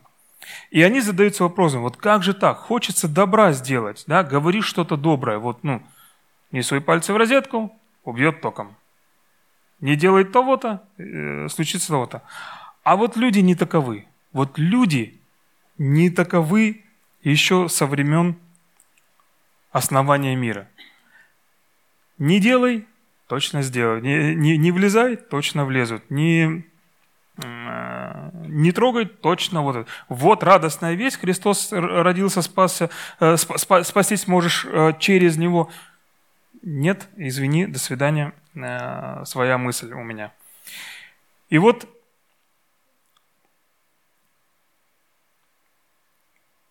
И 0.70 0.82
они 0.82 1.00
задаются 1.00 1.42
вопросом, 1.42 1.82
вот 1.82 1.96
как 1.96 2.22
же 2.22 2.34
так? 2.34 2.58
Хочется 2.58 3.08
добра 3.08 3.52
сделать, 3.52 4.04
да? 4.06 4.22
Говоришь 4.22 4.66
что-то 4.66 4.96
доброе, 4.96 5.38
вот, 5.38 5.64
ну, 5.64 5.82
не 6.52 6.62
свои 6.62 6.80
пальцы 6.80 7.12
в 7.12 7.16
розетку, 7.16 7.72
убьет 8.04 8.40
током. 8.40 8.76
Не 9.80 9.96
делай 9.96 10.24
того-то, 10.24 10.82
э, 10.98 11.48
случится 11.48 11.88
того-то. 11.88 12.22
А 12.82 12.96
вот 12.96 13.16
люди 13.16 13.40
не 13.40 13.54
таковы. 13.54 14.06
Вот 14.32 14.58
люди 14.58 15.20
не 15.78 16.10
таковы 16.10 16.84
еще 17.22 17.68
со 17.68 17.86
времен 17.86 18.36
основания 19.72 20.36
мира. 20.36 20.68
Не 22.18 22.40
делай, 22.40 22.86
точно 23.28 23.62
сделай. 23.62 24.00
Не, 24.02 24.34
не, 24.34 24.56
не 24.58 24.72
влезай, 24.72 25.16
точно 25.16 25.64
влезут. 25.64 26.10
Не, 26.10 26.64
э, 27.42 28.30
не 28.46 28.72
трогай, 28.72 29.06
точно 29.06 29.62
вот 29.62 29.76
это. 29.76 29.90
Вот 30.08 30.42
радостная 30.42 30.94
весть, 30.94 31.16
Христос 31.16 31.72
родился, 31.72 32.42
спасся, 32.42 32.90
э, 33.20 33.36
спастись 33.36 34.26
можешь 34.26 34.66
через 34.98 35.36
Него. 35.36 35.70
Нет, 36.62 37.08
извини, 37.16 37.66
до 37.66 37.78
свидания, 37.78 38.34
э, 38.54 39.24
своя 39.24 39.56
мысль 39.56 39.92
у 39.92 40.02
меня. 40.02 40.32
И 41.48 41.58
вот 41.58 41.88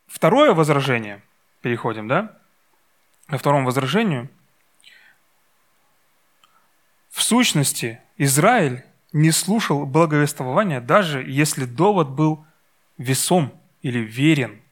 второе 0.10 0.54
возражение, 0.54 1.22
переходим, 1.62 2.08
да, 2.08 2.38
ко 3.28 3.38
второму 3.38 3.68
возражению. 3.68 4.30
В 7.10 7.22
сущности, 7.22 8.02
Израиль 8.18 8.84
не 9.14 9.32
слушал 9.32 9.86
благовествования, 9.86 10.82
даже 10.82 11.24
если 11.24 11.66
довод 11.66 12.10
был 12.10 12.46
весом 12.98 13.54
или 13.82 14.00
верен– 14.00 14.62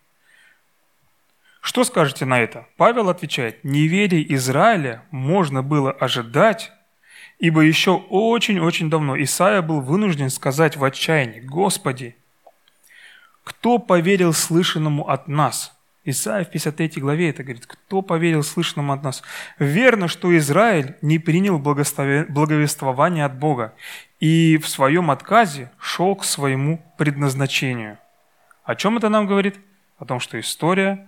что 1.67 1.83
скажете 1.83 2.23
на 2.23 2.39
это? 2.39 2.65
Павел 2.77 3.09
отвечает, 3.09 3.65
неверие 3.65 4.33
Израиля 4.35 5.03
можно 5.11 5.61
было 5.61 5.91
ожидать, 5.91 6.71
ибо 7.39 7.59
еще 7.59 7.91
очень-очень 7.91 8.89
давно 8.89 9.21
Исаия 9.21 9.61
был 9.61 9.81
вынужден 9.81 10.29
сказать 10.29 10.77
в 10.77 10.83
отчаянии, 10.85 11.41
«Господи, 11.41 12.15
кто 13.47 13.79
поверил 13.79 14.33
слышанному 14.33 15.09
от 15.09 15.27
нас?» 15.29 15.73
Исаия 16.09 16.45
в 16.45 16.51
53 16.51 17.01
главе 17.01 17.29
это 17.31 17.43
говорит, 17.43 17.65
кто 17.65 18.01
поверил 18.01 18.41
слышанному 18.41 18.93
от 18.93 19.03
нас? 19.03 19.23
Верно, 19.59 20.07
что 20.07 20.35
Израиль 20.37 20.95
не 21.01 21.19
принял 21.19 21.59
благовествование 21.59 23.25
от 23.25 23.37
Бога 23.37 23.73
и 24.21 24.57
в 24.57 24.69
своем 24.69 25.11
отказе 25.11 25.69
шел 25.79 26.15
к 26.15 26.23
своему 26.23 26.81
предназначению. 26.97 27.97
О 28.63 28.75
чем 28.75 28.97
это 28.97 29.09
нам 29.09 29.27
говорит? 29.27 29.55
О 29.97 30.05
том, 30.05 30.21
что 30.21 30.39
история 30.39 31.05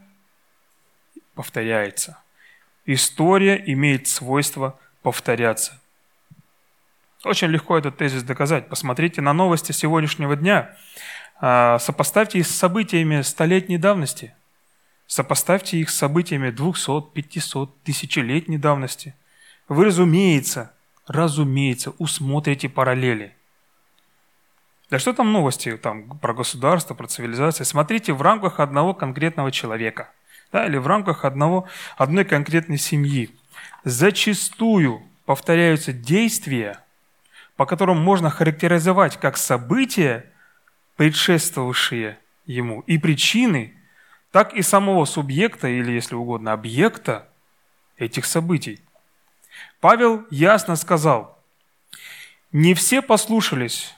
повторяется. 1.34 2.17
История 2.86 3.55
имеет 3.67 4.10
свойство 4.10 4.77
повторяться. 5.01 5.79
Очень 7.24 7.48
легко 7.48 7.77
этот 7.77 7.98
тезис 7.98 8.24
доказать. 8.24 8.67
Посмотрите 8.67 9.22
на 9.22 9.31
новости 9.31 9.72
сегодняшнего 9.72 10.36
дня. 10.36 10.75
А, 11.41 11.79
сопоставьте 11.79 12.39
их 12.39 12.48
с 12.48 12.55
событиями 12.55 13.22
столетней 13.22 13.77
давности. 13.77 14.34
Сопоставьте 15.08 15.77
их 15.77 15.89
с 15.89 15.98
событиями 15.98 16.51
200, 16.51 17.12
500, 17.13 17.84
тысячелетней 17.84 18.58
давности. 18.58 19.15
Вы, 19.67 19.86
разумеется, 19.86 20.74
разумеется, 21.08 21.93
усмотрите 21.98 22.69
параллели. 22.69 23.36
Да 24.89 25.00
что 25.00 25.13
там 25.13 25.31
новости 25.31 25.77
там, 25.77 26.17
про 26.19 26.34
государство, 26.34 26.93
про 26.93 27.08
цивилизацию? 27.08 27.65
Смотрите 27.65 28.13
в 28.13 28.22
рамках 28.22 28.60
одного 28.60 28.93
конкретного 28.93 29.51
человека 29.51 30.10
да, 30.51 30.65
или 30.65 30.77
в 30.77 30.88
рамках 30.88 31.25
одного, 31.25 31.67
одной 31.98 32.25
конкретной 32.25 32.77
семьи. 32.77 33.29
Зачастую 33.84 35.03
повторяются 35.25 35.93
действия, 35.93 36.79
по 37.55 37.65
которым 37.65 37.98
можно 38.01 38.29
характеризовать 38.29 39.17
как 39.17 39.38
события, 39.38 40.28
предшествовавшие 40.99 42.19
ему, 42.45 42.81
и 42.81 42.97
причины, 42.97 43.73
так 44.31 44.53
и 44.53 44.61
самого 44.61 45.05
субъекта 45.05 45.69
или, 45.69 45.93
если 45.93 46.15
угодно, 46.15 46.51
объекта 46.51 47.29
этих 47.95 48.25
событий. 48.25 48.83
Павел 49.79 50.27
ясно 50.29 50.75
сказал, 50.75 51.41
не 52.51 52.73
все 52.73 53.01
послушались, 53.01 53.95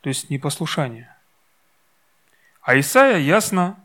то 0.00 0.08
есть 0.08 0.30
непослушание. 0.30 1.14
А 2.62 2.80
Исаия 2.80 3.18
ясно 3.18 3.78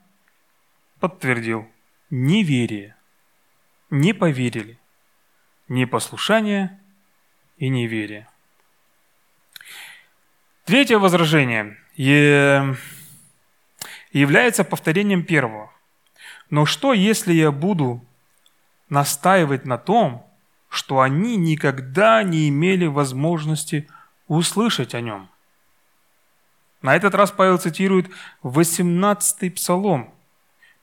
подтвердил 1.01 1.69
неверие. 2.09 2.95
Не 3.89 4.13
поверили. 4.13 4.79
Непослушание 5.67 6.79
и 7.57 7.67
неверие. 7.67 8.29
Третье 10.63 10.97
возражение 10.99 11.82
является 14.11 14.63
повторением 14.63 15.23
первого. 15.23 15.71
Но 16.49 16.65
что, 16.65 16.93
если 16.93 17.33
я 17.33 17.51
буду 17.51 18.03
настаивать 18.89 19.65
на 19.65 19.77
том, 19.77 20.25
что 20.69 21.01
они 21.01 21.35
никогда 21.35 22.23
не 22.23 22.49
имели 22.49 22.85
возможности 22.85 23.87
услышать 24.27 24.95
о 24.95 25.01
нем? 25.01 25.29
На 26.83 26.95
этот 26.95 27.15
раз 27.15 27.31
Павел 27.31 27.57
цитирует 27.57 28.09
18-й 28.43 29.51
псалом. 29.51 30.13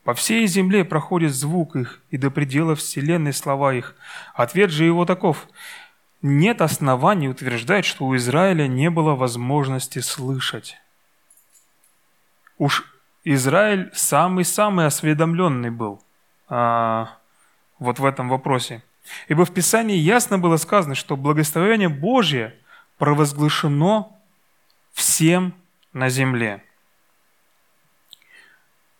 «По 0.03 0.15
всей 0.15 0.47
земле 0.47 0.83
проходит 0.83 1.31
звук 1.31 1.75
их, 1.75 2.01
и 2.09 2.17
до 2.17 2.31
предела 2.31 2.75
вселенной 2.75 3.33
слова 3.33 3.71
их». 3.73 3.95
Ответ 4.33 4.71
же 4.71 4.83
его 4.83 5.05
таков. 5.05 5.47
Нет 6.23 6.61
оснований 6.61 7.29
утверждать, 7.29 7.85
что 7.85 8.05
у 8.05 8.15
Израиля 8.15 8.67
не 8.67 8.89
было 8.89 9.13
возможности 9.13 9.99
слышать. 9.99 10.80
Уж 12.61 12.85
Израиль 13.23 13.89
самый-самый 13.91 14.85
осведомленный 14.85 15.71
был 15.71 16.03
а, 16.47 17.17
вот 17.79 17.97
в 17.97 18.05
этом 18.05 18.29
вопросе. 18.29 18.83
Ибо 19.27 19.45
в 19.45 19.51
Писании 19.51 19.97
ясно 19.97 20.37
было 20.37 20.57
сказано, 20.57 20.93
что 20.93 21.17
благословение 21.17 21.89
Божье 21.89 22.55
провозглашено 22.99 24.09
всем 24.93 25.55
на 25.91 26.09
земле. 26.09 26.63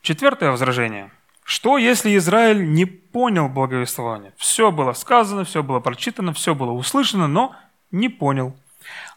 Четвертое 0.01 0.49
возражение. 0.49 1.11
Что, 1.43 1.77
если 1.77 2.17
Израиль 2.17 2.67
не 2.67 2.85
понял 2.85 3.47
благовествования? 3.47 4.33
Все 4.37 4.71
было 4.71 4.93
сказано, 4.93 5.43
все 5.43 5.61
было 5.61 5.79
прочитано, 5.79 6.33
все 6.33 6.55
было 6.55 6.71
услышано, 6.71 7.27
но 7.27 7.55
не 7.91 8.09
понял. 8.09 8.57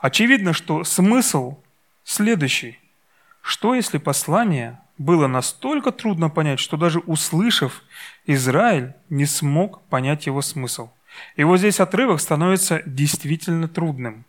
Очевидно, 0.01 0.53
что 0.53 0.85
смысл 0.85 1.57
следующий. 2.05 2.79
Что, 3.45 3.75
если 3.75 3.99
послание 3.99 4.81
было 4.97 5.27
настолько 5.27 5.93
трудно 5.93 6.31
понять, 6.31 6.59
что 6.59 6.79
даже 6.79 7.01
услышав, 7.01 7.83
Израиль 8.25 8.95
не 9.11 9.27
смог 9.27 9.83
понять 9.89 10.25
его 10.25 10.41
смысл? 10.41 10.89
И 11.37 11.45
вот 11.45 11.59
здесь 11.59 11.79
отрывок 11.79 12.21
становится 12.21 12.83
действительно 12.87 13.69
трудным. 13.69 14.25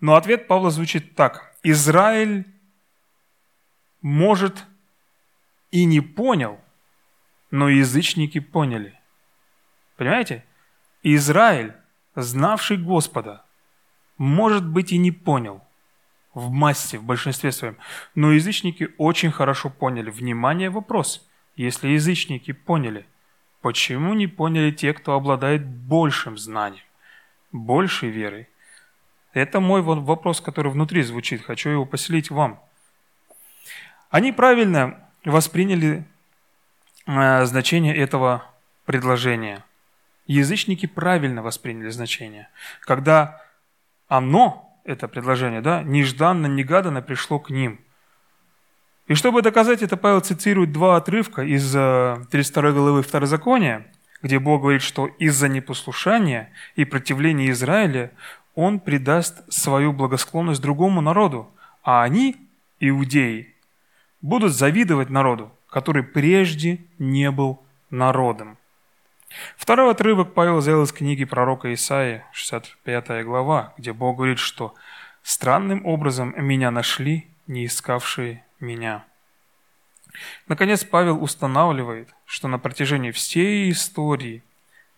Но 0.00 0.14
ответ 0.14 0.46
Павла 0.46 0.70
звучит 0.70 1.16
так. 1.16 1.56
Израиль 1.64 2.46
может 4.00 4.64
и 5.72 5.84
не 5.84 6.00
понял, 6.00 6.60
но 7.50 7.68
язычники 7.68 8.38
поняли. 8.38 8.96
Понимаете? 9.96 10.44
Израиль, 11.02 11.74
знавший 12.14 12.76
Господа, 12.76 13.44
может 14.18 14.64
быть 14.64 14.92
и 14.92 14.98
не 14.98 15.10
понял 15.10 15.64
в 16.34 16.50
массе, 16.50 16.98
в 16.98 17.04
большинстве 17.04 17.52
своем, 17.52 17.76
но 18.14 18.32
язычники 18.32 18.90
очень 18.98 19.30
хорошо 19.30 19.70
поняли. 19.70 20.10
Внимание, 20.10 20.70
вопрос. 20.70 21.26
Если 21.56 21.88
язычники 21.88 22.52
поняли, 22.52 23.06
почему 23.60 24.14
не 24.14 24.26
поняли 24.26 24.70
те, 24.70 24.94
кто 24.94 25.14
обладает 25.14 25.66
большим 25.66 26.38
знанием, 26.38 26.84
большей 27.52 28.08
верой? 28.10 28.48
Это 29.32 29.60
мой 29.60 29.82
вопрос, 29.82 30.40
который 30.40 30.70
внутри 30.72 31.02
звучит. 31.02 31.42
Хочу 31.42 31.70
его 31.70 31.86
поселить 31.86 32.30
вам. 32.30 32.60
Они 34.10 34.30
правильно 34.30 35.08
восприняли 35.24 36.04
э, 37.06 37.44
значение 37.46 37.96
этого 37.96 38.44
предложения. 38.84 39.64
Язычники 40.26 40.86
правильно 40.86 41.42
восприняли 41.42 41.88
значение. 41.88 42.48
Когда 42.80 43.42
оно, 44.08 44.71
это 44.84 45.08
предложение, 45.08 45.60
да, 45.60 45.82
нежданно-негаданно 45.82 47.02
пришло 47.02 47.38
к 47.38 47.50
ним. 47.50 47.80
И 49.06 49.14
чтобы 49.14 49.42
доказать 49.42 49.82
это, 49.82 49.96
Павел 49.96 50.20
цитирует 50.20 50.72
два 50.72 50.96
отрывка 50.96 51.42
из 51.42 51.70
32 51.72 52.70
э, 52.70 52.72
главы 52.72 53.02
Второзакония, 53.02 53.86
где 54.22 54.38
Бог 54.38 54.62
говорит, 54.62 54.82
что 54.82 55.06
из-за 55.06 55.48
непослушания 55.48 56.50
и 56.76 56.84
противления 56.84 57.50
Израиля 57.50 58.12
он 58.54 58.80
предаст 58.80 59.52
свою 59.52 59.92
благосклонность 59.92 60.62
другому 60.62 61.00
народу, 61.00 61.50
а 61.82 62.02
они, 62.02 62.36
иудеи, 62.80 63.54
будут 64.20 64.52
завидовать 64.52 65.10
народу, 65.10 65.52
который 65.68 66.04
прежде 66.04 66.84
не 66.98 67.30
был 67.30 67.62
народом. 67.90 68.56
Второй 69.56 69.90
отрывок 69.90 70.34
Павел 70.34 70.58
взял 70.58 70.82
из 70.82 70.92
книги 70.92 71.24
пророка 71.24 71.72
Исаия, 71.74 72.26
65 72.32 73.24
глава, 73.24 73.74
где 73.78 73.92
Бог 73.92 74.16
говорит, 74.16 74.38
что 74.38 74.74
«странным 75.22 75.86
образом 75.86 76.34
меня 76.36 76.70
нашли, 76.70 77.28
не 77.46 77.66
искавшие 77.66 78.44
меня». 78.60 79.04
Наконец, 80.46 80.84
Павел 80.84 81.22
устанавливает, 81.22 82.14
что 82.26 82.48
на 82.48 82.58
протяжении 82.58 83.12
всей 83.12 83.70
истории 83.70 84.42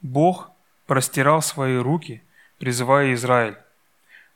Бог 0.03 0.51
простирал 0.87 1.42
свои 1.42 1.77
руки– 1.77 2.23
призывая 2.59 3.12
Израиль. 3.14 3.59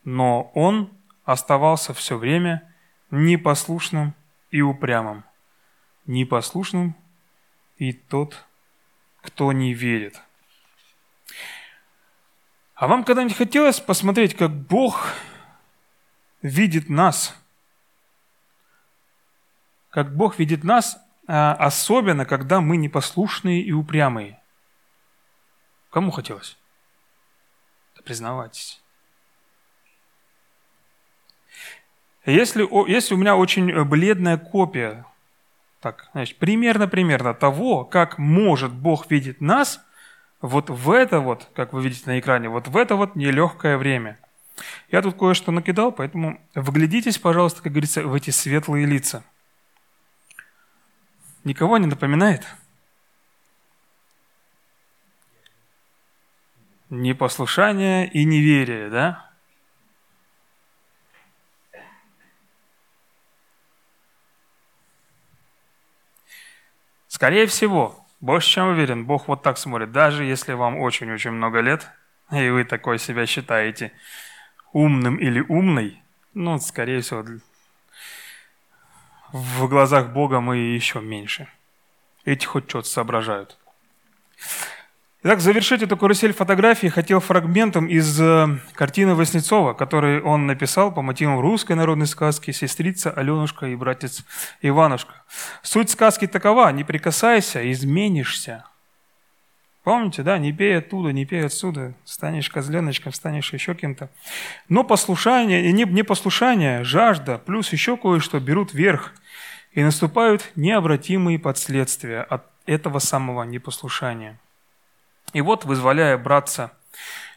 Но 0.05 0.51
он 0.55 0.91
оставался 1.25 1.95
все 1.95 2.17
время 2.17 2.71
непослушным 3.11 4.15
и 4.51 4.61
упрямым. 4.61 5.25
Непослушным 6.07 6.95
и 7.77 7.93
тот, 7.93 8.47
кто 9.23 9.53
не 9.53 9.75
верит. 9.75 10.21
А 12.75 12.87
вам 12.87 13.05
когда-нибудь 13.05 13.37
хотелось 13.37 13.81
посмотреть, 13.81 14.37
как 14.37 14.51
Бог 14.51 15.13
видит 16.43 16.89
нас? 16.89 17.35
Как 19.91 20.15
Бог 20.15 20.39
видит 20.39 20.65
нас, 20.65 20.99
а, 21.27 21.55
особенно, 21.55 22.25
когда 22.25 22.61
мы 22.61 22.77
непослушные 22.77 23.63
и 23.63 23.73
упрямые. 23.73 24.41
Кому 25.91 26.11
хотелось? 26.11 26.59
признавайтесь. 28.09 28.81
Если, 32.25 32.67
если 32.91 33.15
у 33.15 33.19
меня 33.19 33.37
очень 33.37 33.71
э, 33.71 33.85
бледная 33.85 34.39
копия, 34.39 35.05
так, 35.81 36.09
значит, 36.13 36.39
примерно-примерно 36.39 37.35
того, 37.35 37.85
как 37.85 38.19
может 38.19 38.73
Бог 38.73 39.11
видеть 39.11 39.41
нас, 39.41 39.81
вот 40.41 40.71
в 40.71 40.91
это 40.91 41.21
вот, 41.21 41.49
как 41.55 41.73
вы 41.73 41.83
видите 41.83 42.05
на 42.07 42.19
экране, 42.19 42.49
вот 42.49 42.69
в 42.69 42.77
это 42.77 42.97
вот 42.97 43.17
нелегкое 43.17 43.77
время. 43.77 44.19
Я 44.91 45.03
тут 45.03 45.17
кое-что 45.17 45.53
накидал, 45.53 45.93
поэтому 45.93 46.41
вглядитесь, 46.55 47.19
пожалуйста, 47.19 47.63
как 47.63 47.73
говорится, 47.73 48.03
в 48.03 48.15
эти 48.15 48.31
светлые 48.31 48.87
лица. 48.87 49.23
Никого 51.45 51.79
не 51.79 51.87
напоминает? 51.87 52.45
непослушание 56.91 58.09
и 58.09 58.25
неверие, 58.25 58.89
да? 58.89 59.28
Скорее 67.19 67.49
всего, 67.49 68.07
больше 68.21 68.49
чем 68.49 68.69
уверен, 68.69 69.05
Бог 69.05 69.27
вот 69.27 69.43
так 69.43 69.59
смотрит, 69.59 69.91
даже 69.91 70.23
если 70.23 70.53
вам 70.53 70.79
очень-очень 70.79 71.33
много 71.33 71.59
лет, 71.59 71.91
и 72.31 72.49
вы 72.49 72.63
такой 72.63 73.01
себя 73.01 73.27
считаете 73.27 73.91
умным 74.73 75.17
или 75.17 75.41
умной, 75.41 76.01
ну, 76.33 76.61
скорее 76.61 77.01
всего, 77.01 77.25
в 79.33 79.67
глазах 79.67 80.11
Бога 80.11 80.39
мы 80.39 80.59
еще 80.59 81.01
меньше. 81.01 81.49
Эти 82.25 82.47
хоть 82.47 82.69
что-то 82.69 82.89
соображают. 82.89 83.59
Итак, 85.25 85.41
завершить 85.41 85.83
эту 85.83 85.97
карусель 85.97 86.33
фотографий 86.33 86.91
хотел 86.91 87.19
фрагментом 87.19 87.89
из 87.89 88.21
э, 88.21 88.47
картины 88.75 89.17
Васнецова, 89.17 89.75
который 89.75 90.23
он 90.23 90.47
написал 90.47 90.95
по 90.95 91.03
мотивам 91.03 91.41
русской 91.41 91.73
народной 91.73 92.07
сказки 92.07 92.53
«Сестрица 92.53 93.11
Аленушка 93.11 93.67
и 93.67 93.75
братец 93.75 94.25
Иванушка». 94.63 95.15
Суть 95.63 95.91
сказки 95.91 96.29
такова– 96.29 96.71
не 96.73 96.85
прикасайся, 96.85 97.69
изменишься. 97.73 98.65
Помните, 99.83 100.23
да, 100.23 100.39
не 100.39 100.53
пей 100.53 100.79
оттуда, 100.79 101.11
не 101.11 101.27
пей 101.27 101.47
отсюда, 101.47 101.95
станешь 102.05 102.49
козленочком, 102.49 103.13
станешь 103.13 103.53
еще 103.53 103.75
кем-то. 103.75 104.11
Но 104.69 104.85
послушание, 104.85 105.73
не, 105.73 105.83
непослушание, 105.83 106.85
жажда, 106.85 107.39
плюс 107.39 107.73
еще 107.73 107.97
кое-что 107.97 108.39
берут 108.39 108.73
верх, 108.73 109.13
и 109.73 109.83
наступают 109.83 110.53
необратимые 110.55 111.41
последствия 111.41 112.21
от 112.21 112.45
этого 112.67 113.01
самого 113.01 113.43
непослушания– 113.43 114.39
и 115.33 115.41
вот, 115.41 115.65
вызволяя 115.65 116.17
братца 116.17 116.73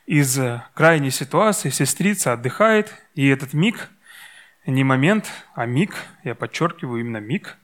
из 0.06 0.40
крайней 0.74 1.12
ситуации, 1.12 1.70
сестрица 1.70 2.34
отдыхает, 2.34 2.94
и 3.16 3.28
этот 3.28 3.54
миг, 3.54 3.90
не 4.66 4.84
момент, 4.84 5.30
а 5.56 5.66
миг, 5.66 5.96
я 6.24 6.36
подчеркиваю 6.36 7.02
именно 7.02 7.18
миг, 7.18 7.58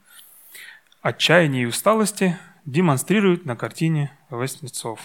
отчаяния 1.00 1.62
и 1.62 1.66
усталости 1.66 2.38
демонстрирует 2.64 3.46
на 3.46 3.56
картине 3.56 4.12
Воснецов. 4.30 5.00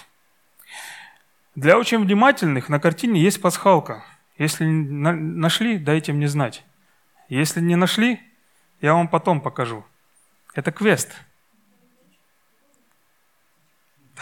Для 1.55 1.77
очень 1.77 2.03
внимательных 2.03 2.67
на 2.67 2.79
картине 2.79 3.21
есть 3.21 3.41
пасхалка. 3.41 4.03
Если 4.37 4.65
нашли, 4.65 5.77
дайте 5.77 6.11
мне 6.11 6.27
знать. 6.27 6.63
Если 7.29 7.61
не 7.61 7.75
нашли, 7.75 8.19
я 8.81 8.93
вам 8.93 9.07
потом 9.07 9.39
покажу. 9.39 9.85
Это 10.55 10.71
квест– 10.71 11.11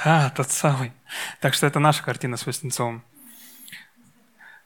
да, 0.03 0.29
тот 0.29 0.49
самый. 0.49 0.93
Так 1.39 1.53
что 1.53 1.67
это 1.67 1.79
наша 1.79 2.03
картина 2.03 2.37
с 2.37 2.45
Васнецовым. 2.45 3.03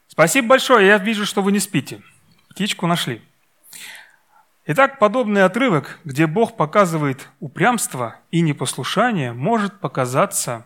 Спасибо 0.08 0.50
большое. 0.50 0.88
Я 0.88 0.98
вижу, 0.98 1.26
что 1.26 1.42
вы 1.42 1.52
не 1.52 1.60
спите. 1.60 2.02
Птичку 2.50 2.88
нашли. 2.88 3.22
Итак, 4.68 4.98
подобный 4.98 5.44
отрывок, 5.44 6.00
где 6.06 6.26
Бог 6.26 6.56
показывает 6.56 7.30
упрямство 7.40 8.16
и 8.32 8.42
непослушание, 8.42 9.34
может 9.34 9.80
показаться 9.80 10.66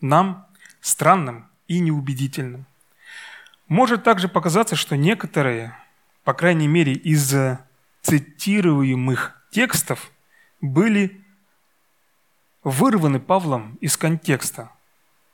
нам 0.00 0.46
странным 0.80 1.48
и 1.66 1.78
неубедительным. 1.78 2.66
Может 3.68 4.02
также 4.02 4.28
показаться, 4.28 4.76
что 4.76 4.96
некоторые, 4.96 5.76
по 6.24 6.34
крайней 6.34 6.66
мере, 6.66 6.92
из 6.92 7.34
цитируемых 8.02 9.40
текстов 9.50 10.10
были 10.60 11.19
вырваны 12.62 13.20
Павлом 13.20 13.76
из 13.80 13.96
контекста. 13.96 14.70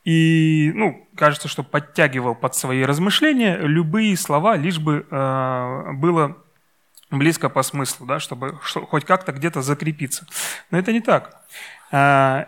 И, 0.03 0.71
ну, 0.73 1.05
кажется, 1.15 1.47
что 1.47 1.63
подтягивал 1.63 2.33
под 2.33 2.55
свои 2.55 2.83
размышления 2.83 3.57
любые 3.57 4.15
слова, 4.15 4.55
лишь 4.55 4.79
бы 4.79 5.05
э, 5.09 5.91
было 5.93 6.37
близко 7.11 7.49
по 7.49 7.61
смыслу, 7.61 8.05
да, 8.05 8.19
чтобы 8.19 8.57
что, 8.63 8.85
хоть 8.85 9.05
как-то 9.05 9.33
где-то 9.33 9.61
закрепиться. 9.61 10.25
Но 10.71 10.77
это 10.77 10.93
не 10.93 11.01
так. 11.01 11.45
Э, 11.91 12.45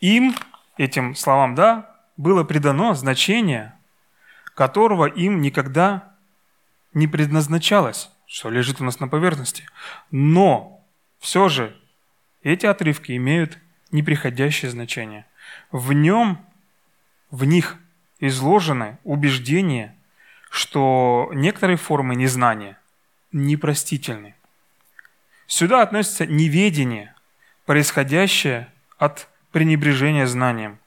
им, 0.00 0.34
этим 0.78 1.14
словам, 1.14 1.54
да, 1.54 1.94
было 2.16 2.42
придано 2.44 2.94
значение, 2.94 3.74
которого 4.54 5.06
им 5.06 5.40
никогда 5.40 6.14
не 6.94 7.06
предназначалось, 7.06 8.10
что 8.26 8.50
лежит 8.50 8.80
у 8.80 8.84
нас 8.84 9.00
на 9.00 9.08
поверхности. 9.08 9.64
Но 10.10 10.86
все 11.18 11.48
же 11.48 11.76
эти 12.42 12.66
отрывки 12.66 13.16
имеют 13.16 13.58
неприходящее 13.90 14.70
значение. 14.70 15.26
В 15.70 15.92
нем, 15.92 16.44
в 17.30 17.44
них 17.44 17.76
изложены 18.20 18.98
убеждения, 19.04 19.94
что 20.50 21.30
некоторые 21.34 21.76
формы 21.76 22.14
незнания 22.14 22.78
непростительны. 23.32 24.34
Сюда 25.46 25.82
относится 25.82 26.26
неведение, 26.26 27.14
происходящее 27.66 28.68
от 28.98 29.28
пренебрежения 29.52 30.26
знанием. 30.26 30.78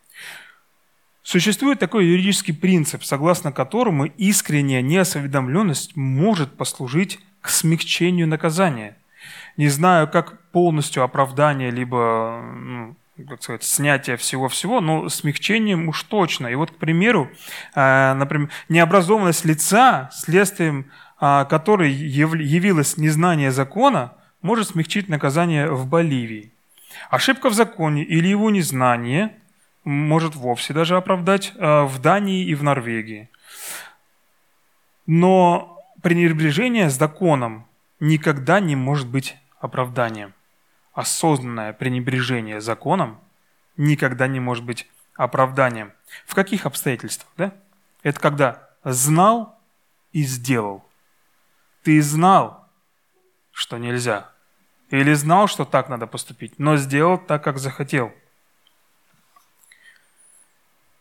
Существует 1.23 1.79
такой 1.79 2.05
юридический 2.05 2.53
принцип, 2.53 3.03
согласно 3.03 3.51
которому 3.51 4.05
искренняя 4.05 4.81
неосведомленность 4.81 5.95
может 5.95 6.55
послужить 6.55 7.19
к 7.41 7.49
смягчению 7.49 8.27
наказания– 8.27 8.97
не 9.57 9.69
знаю, 9.69 10.07
как 10.07 10.39
полностью 10.51 11.03
оправдание, 11.03 11.71
либо 11.71 12.41
ну, 12.43 12.95
как 13.27 13.41
сказать, 13.41 13.63
снятие 13.63 14.15
всего-всего, 14.15 14.79
но 14.79 15.09
смягчением 15.09 15.89
уж 15.89 16.03
точно. 16.03 16.47
И 16.47 16.55
вот, 16.55 16.71
к 16.71 16.75
примеру, 16.75 17.29
э, 17.73 18.13
например, 18.13 18.49
необразованность 18.69 19.43
лица, 19.43 20.09
следствием 20.13 20.91
э, 21.19 21.45
которой 21.49 21.91
явилось 21.91 22.97
незнание 22.97 23.51
закона, 23.51 24.13
может 24.41 24.69
смягчить 24.69 25.09
наказание 25.09 25.69
в 25.71 25.87
Боливии. 25.87 26.51
Ошибка 27.09 27.49
в 27.49 27.53
законе 27.53 28.03
или 28.03 28.27
его 28.27 28.49
незнание 28.51 29.35
может 29.83 30.35
вовсе 30.35 30.73
даже 30.73 30.95
оправдать 30.95 31.53
э, 31.55 31.83
в 31.83 31.99
Дании 31.99 32.45
и 32.45 32.53
в 32.55 32.63
Норвегии. 32.63 33.29
Но 35.07 35.79
пренебрежение 36.03 36.89
с 36.89 36.97
законом 36.97 37.65
никогда 37.99 38.59
не 38.59 38.75
может 38.75 39.07
быть 39.07 39.37
оправданием. 39.59 40.33
Осознанное 40.93 41.73
пренебрежение 41.73 42.61
законом 42.61 43.19
никогда 43.75 44.27
не 44.27 44.39
может 44.39 44.63
быть 44.63 44.89
оправданием. 45.15 45.93
В 46.25 46.35
каких 46.35 46.65
обстоятельствах? 46.65 47.31
Да? 47.37 47.53
Это 48.03 48.19
когда 48.19 48.69
знал 48.83 49.59
и 50.11 50.23
сделал. 50.23 50.83
Ты 51.83 52.01
знал, 52.01 52.67
что 53.51 53.77
нельзя. 53.77 54.31
Или 54.89 55.13
знал, 55.13 55.47
что 55.47 55.65
так 55.65 55.89
надо 55.89 56.07
поступить, 56.07 56.57
но 56.59 56.77
сделал 56.77 57.17
так, 57.17 57.43
как 57.43 57.59
захотел. 57.59 58.13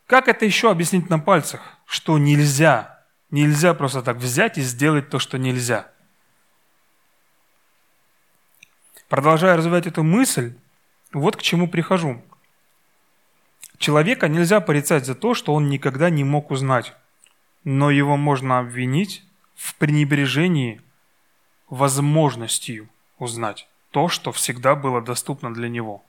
Как 0.06 0.28
это 0.28 0.44
еще 0.44 0.70
объяснить 0.70 1.08
на 1.08 1.18
пальцах, 1.18 1.60
что 1.84 2.18
нельзя? 2.18 3.04
Нельзя 3.30 3.74
просто 3.74 4.02
так 4.02 4.18
взять 4.18 4.58
и 4.58 4.62
сделать 4.62 5.08
то, 5.08 5.18
что 5.18 5.38
нельзя– 5.38 5.90
Продолжая 9.08 9.56
развивать 9.56 9.86
эту 9.86 10.02
мысль, 10.02 10.54
вот 11.12 11.36
к 11.36 11.42
чему 11.42 11.68
прихожу. 11.68 12.22
Человека 13.78 14.26
нельзя 14.26 14.60
порицать 14.60 15.06
за 15.06 15.14
то, 15.14 15.34
что 15.34 15.54
он 15.54 15.68
никогда 15.68 16.10
не 16.10 16.24
мог 16.24 16.50
узнать, 16.50 16.94
но 17.62 17.90
его 17.90 18.16
можно 18.16 18.58
обвинить 18.58 19.22
в 19.54 19.76
пренебрежении 19.76 20.80
возможностью 21.68 22.88
узнать 23.18 23.68
то, 23.90 24.08
что 24.08 24.32
всегда 24.32 24.74
было 24.74 25.00
доступно 25.00 25.54
для 25.54 25.68
него. 25.68 26.04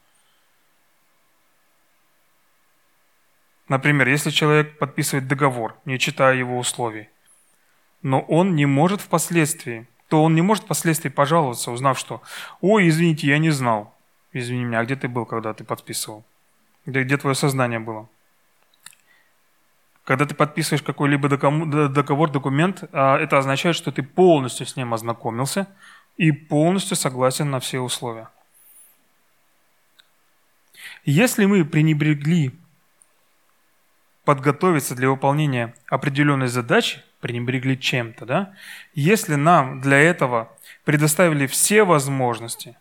Например, 3.70 4.08
если 4.08 4.30
человек 4.30 4.80
подписывает 4.80 5.28
договор, 5.28 5.78
не 5.86 6.00
читая 6.00 6.36
его 6.36 6.58
условий, 6.58 7.10
но 8.02 8.22
он 8.22 8.56
не 8.56 8.66
может 8.66 9.02
впоследствии 9.02 9.88
то 10.08 10.24
он 10.24 10.36
не 10.36 10.41
может 10.41 10.63
впоследствии 10.63 11.10
пожаловаться, 11.10 11.72
узнав, 11.72 12.00
что 12.00 12.22
«Ой, 12.62 12.88
извините, 12.88 13.28
я 13.28 13.38
не 13.38 13.50
знал». 13.50 13.93
Извини 14.34 14.65
меня, 14.65 14.80
а 14.80 14.86
где 14.86 14.96
ты 14.96 15.08
был, 15.08 15.26
когда 15.26 15.54
ты 15.54 15.63
подписывал? 15.63 16.24
Где, 16.86 17.04
где 17.04 17.17
твое 17.17 17.36
сознание 17.36 17.80
было? 17.80 18.08
Когда 20.04 20.26
ты 20.26 20.36
подписываешь 20.36 20.84
какой-либо 20.84 21.28
договор, 21.28 22.32
документ, 22.32 22.84
а, 22.93 23.17
это 23.17 23.38
означает, 23.38 23.76
что 23.76 23.91
ты 23.91 24.04
полностью 24.04 24.65
с 24.65 24.76
ним 24.76 24.93
ознакомился 24.93 25.67
и 26.15 26.32
полностью 26.32 26.96
согласен 26.96 27.50
на 27.50 27.60
все 27.60 27.80
условия. 27.80 28.30
Если 31.04 31.46
мы 31.46 31.65
пренебрегли 31.65 32.54
подготовиться 34.28 34.94
для 34.94 35.10
выполнения 35.10 35.74
определенной 35.90 36.48
задачи, 36.48 37.02
пренебрегли 37.22 37.80
чем-то, 37.80 38.26
да? 38.26 38.54
Если 38.94 39.36
нам 39.36 39.80
для 39.80 40.00
этого 40.00 40.52
предоставили 40.84 41.48
все 41.48 41.86
возможности, 41.86 42.78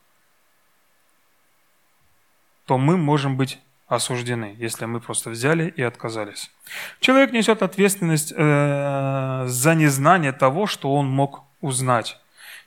то 2.65 2.79
мы 2.79 2.97
можем 2.97 3.37
быть 3.37 3.61
осуждены, 3.87 4.57
если 4.59 4.87
мы 4.87 4.99
просто 4.99 5.31
взяли 5.31 5.73
и 5.77 5.83
отказались. 5.83 6.51
Человек 6.99 7.31
несет 7.31 7.63
ответственность 7.63 8.33
э, 8.37 9.45
за 9.47 9.75
незнание 9.77 10.33
того, 10.33 10.67
что 10.67 10.93
он 10.97 11.09
мог 11.09 11.45
узнать. 11.61 12.19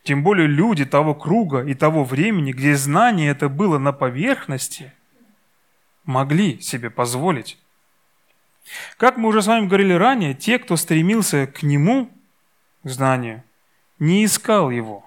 Тем 0.04 0.24
более 0.24 0.48
люди 0.48 0.86
того 0.86 1.16
круга 1.16 1.66
и 1.66 1.74
того 1.74 2.06
времени, 2.06 2.54
где 2.54 2.78
знание 2.78 3.32
это 3.32 3.50
было 3.50 3.78
на 3.78 3.92
поверхности, 3.92 4.94
могли 6.06 6.62
себе 6.62 6.90
позволить 6.90 7.58
как 8.98 9.18
мы 9.18 9.30
уже 9.30 9.42
с 9.42 9.48
вами 9.48 9.68
говорили 9.68 9.94
ранее, 9.94 10.34
те, 10.34 10.60
кто 10.60 10.76
стремился 10.76 11.48
к 11.48 11.64
нему, 11.64 12.10
к 12.84 12.90
знанию, 12.90 13.44
не 14.00 14.26
искал 14.26 14.70
его. 14.70 15.06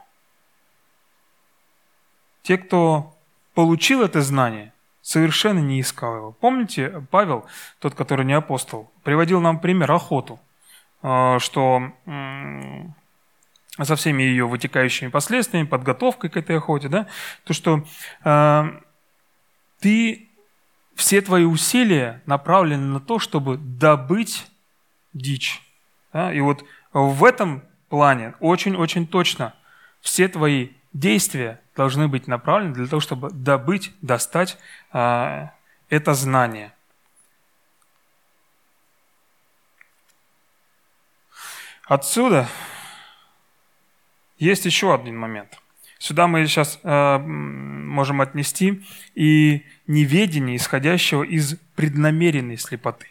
Те, 2.43 2.59
кто 2.59 3.17
получил 3.55 4.03
это 4.03 4.21
знание, 4.21 4.73
совершенно 5.01 5.59
не 5.59 5.81
искал 5.81 6.17
его. 6.17 6.33
Помните, 6.33 7.05
Павел, 7.11 7.47
тот, 7.79 7.95
который 7.95 8.25
не 8.25 8.33
апостол, 8.33 8.91
приводил 9.03 9.41
нам 9.41 9.61
пример 9.61 9.91
охоту, 9.93 10.41
э, 11.03 11.39
что 11.39 11.93
со 13.81 13.97
всеми 13.97 14.23
ее 14.23 14.47
вытекающими 14.47 15.09
последствиями, 15.09 15.67
подготовкой 15.67 16.31
к 16.31 16.37
этой 16.37 16.59
охоте, 16.59 16.89
да, 16.89 17.07
то, 17.45 17.55
что 17.55 17.85
э, 18.25 18.65
ты, 19.81 20.29
все 20.95 21.21
твои 21.21 21.45
усилия 21.45 22.23
направлены 22.27 22.87
на 22.87 23.01
то, 23.01 23.19
чтобы 23.19 23.57
добыть 23.57 24.47
дичь. 25.13 25.63
Да? 26.13 26.33
И 26.33 26.41
вот 26.41 26.65
в 26.93 27.25
этом 27.25 27.65
плане 27.89 28.35
очень-очень 28.41 29.07
точно 29.07 29.55
все 30.01 30.29
твои 30.29 30.71
действия 30.93 31.61
должны 31.75 32.09
быть 32.09 32.27
направлены 32.27 32.75
для 32.75 32.87
того, 32.87 33.01
чтобы 33.01 33.31
добыть, 33.31 33.93
достать 34.03 34.59
э, 34.93 35.49
это 35.89 36.15
знание. 36.15 36.75
Отсюда 41.85 42.49
есть 44.39 44.65
еще 44.65 44.95
один 44.95 45.19
момент. 45.19 45.62
Сюда 46.03 46.27
мы 46.27 46.45
сейчас 46.49 46.81
э, 46.83 47.19
можем 47.19 48.23
отнести 48.23 48.83
и 49.15 49.65
неведение, 49.87 50.57
исходящего 50.57 51.23
из 51.23 51.55
преднамеренной 51.77 52.59
слепоты. 52.59 53.07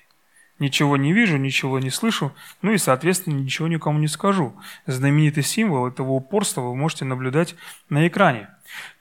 Ничего 0.60 0.97
не 0.97 1.13
вижу, 1.13 1.38
ничего 1.38 1.80
не 1.80 1.89
слышу, 1.89 2.34
ну 2.62 2.73
и, 2.73 2.77
соответственно, 2.77 3.36
ничего 3.36 3.69
никому 3.69 3.97
не 3.97 4.10
скажу. 4.10 4.54
Знаменитый 4.88 5.41
символ 5.41 5.88
этого 5.88 6.12
упорства 6.12 6.60
вы 6.60 6.75
можете 6.75 7.06
наблюдать 7.06 7.56
на 7.88 8.10
экране. 8.10 8.49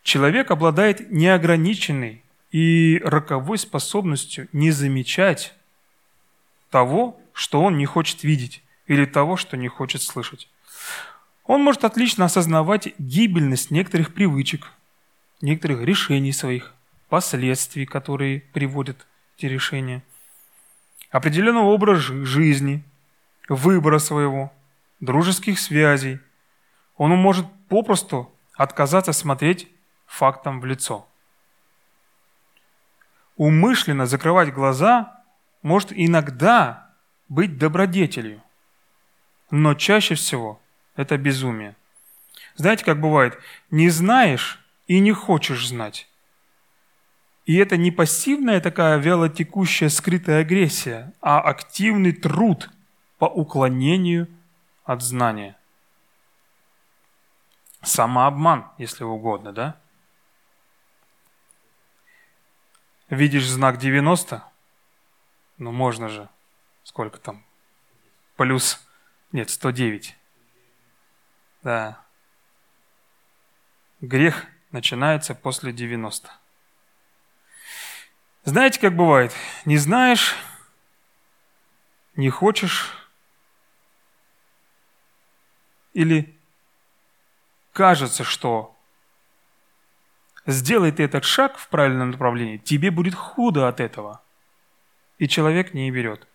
Человек 0.05 0.53
обладает 0.53 1.11
неограниченной 1.11 2.23
и 2.53 3.03
роковой 3.05 3.59
способностью 3.59 4.47
не 4.53 4.71
замечать 4.71 5.53
того, 6.71 7.21
что 7.33 7.61
он 7.61 7.77
не 7.77 7.87
хочет 7.87 8.23
видеть, 8.23 8.63
или 8.87 9.05
того, 9.05 9.37
что 9.37 9.57
не 9.57 9.67
хочет 9.67 10.01
слышать. 10.03 10.49
Он 11.51 11.65
может 11.65 11.83
отлично 11.85 12.27
осознавать 12.27 12.95
гибельность 12.99 13.73
некоторых 13.73 14.15
привычек, 14.15 14.71
некоторых 15.41 15.81
решений 15.81 16.31
своих, 16.31 16.73
последствий, 17.09 17.87
которые 17.87 18.43
приводят 18.53 19.05
эти 19.37 19.47
решения, 19.47 20.05
определенного 21.11 21.65
образа 21.65 22.25
жизни, 22.25 22.85
выбора 23.49 23.99
своего, 23.99 24.53
дружеских 25.01 25.59
связей. 25.59 26.21
Он 26.97 27.11
может 27.19 27.47
попросту 27.69 28.33
отказаться 28.55 29.13
смотреть 29.13 29.69
фактам 30.07 30.61
в 30.61 30.67
лицо. 30.67 31.09
Умышленно 33.37 34.07
закрывать 34.07 34.55
глаза 34.55 35.21
может 35.63 35.93
иногда 35.93 36.93
быть 37.29 37.59
добродетелью, 37.59 38.41
но 39.51 39.75
чаще 39.75 40.15
всего 40.15 40.61
это 40.97 41.17
безумие. 41.17 41.77
Знаете, 42.57 42.85
как 42.85 43.01
бывает? 43.01 43.39
Не 43.71 43.89
знаешь 43.89 44.61
и 44.87 44.99
не 45.01 45.13
хочешь 45.13 45.69
знать. 45.69 46.09
И 47.47 47.57
это 47.57 47.77
не 47.77 47.91
пассивная 47.91 48.61
такая 48.61 48.99
вялотекущая 48.99 49.89
скрытая 49.89 50.43
агрессия, 50.43 51.13
а 51.21 51.41
активный 51.41 52.13
труд 52.13 52.71
по 53.19 53.25
уклонению 53.25 54.29
от 54.85 55.03
знания. 55.03 55.57
Самообман, 57.83 58.71
если 58.79 59.05
угодно, 59.05 59.53
да? 59.53 59.81
Видишь 63.09 63.49
знак 63.49 63.79
90? 63.79 64.45
Ну, 65.59 65.73
можно 65.73 66.09
же. 66.09 66.29
Сколько 66.85 67.19
там? 67.19 67.45
Плюс, 68.37 68.87
нет, 69.33 69.51
109. 69.51 70.17
Да. 71.63 72.01
Грех 74.01 74.47
начинается 74.71 75.35
после 75.35 75.73
90. 75.73 76.31
Знаете, 78.45 78.81
как 78.81 78.97
бывает? 78.97 79.33
Не 79.67 79.77
знаешь, 79.77 80.35
не 82.17 82.31
хочешь, 82.31 82.97
или 85.93 86.39
кажется, 87.73 88.25
что 88.25 88.77
сделай 90.47 90.93
ты 90.93 91.03
этот 91.03 91.25
шаг 91.25 91.59
в 91.59 91.69
правильном 91.69 92.13
направлении, 92.13 92.57
тебе 92.57 92.91
будет 92.91 93.15
худо 93.15 93.69
от 93.69 93.81
этого. 93.81 94.23
И 95.19 95.29
человек 95.29 95.75
не 95.75 95.91
берет. 95.91 96.27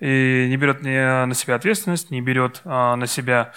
И 0.00 0.46
не 0.48 0.56
берет 0.56 0.82
на 0.82 1.32
себя 1.34 1.54
ответственность, 1.54 2.10
не 2.10 2.20
берет 2.20 2.60
а, 2.64 2.96
на 2.96 3.06
себя 3.06 3.52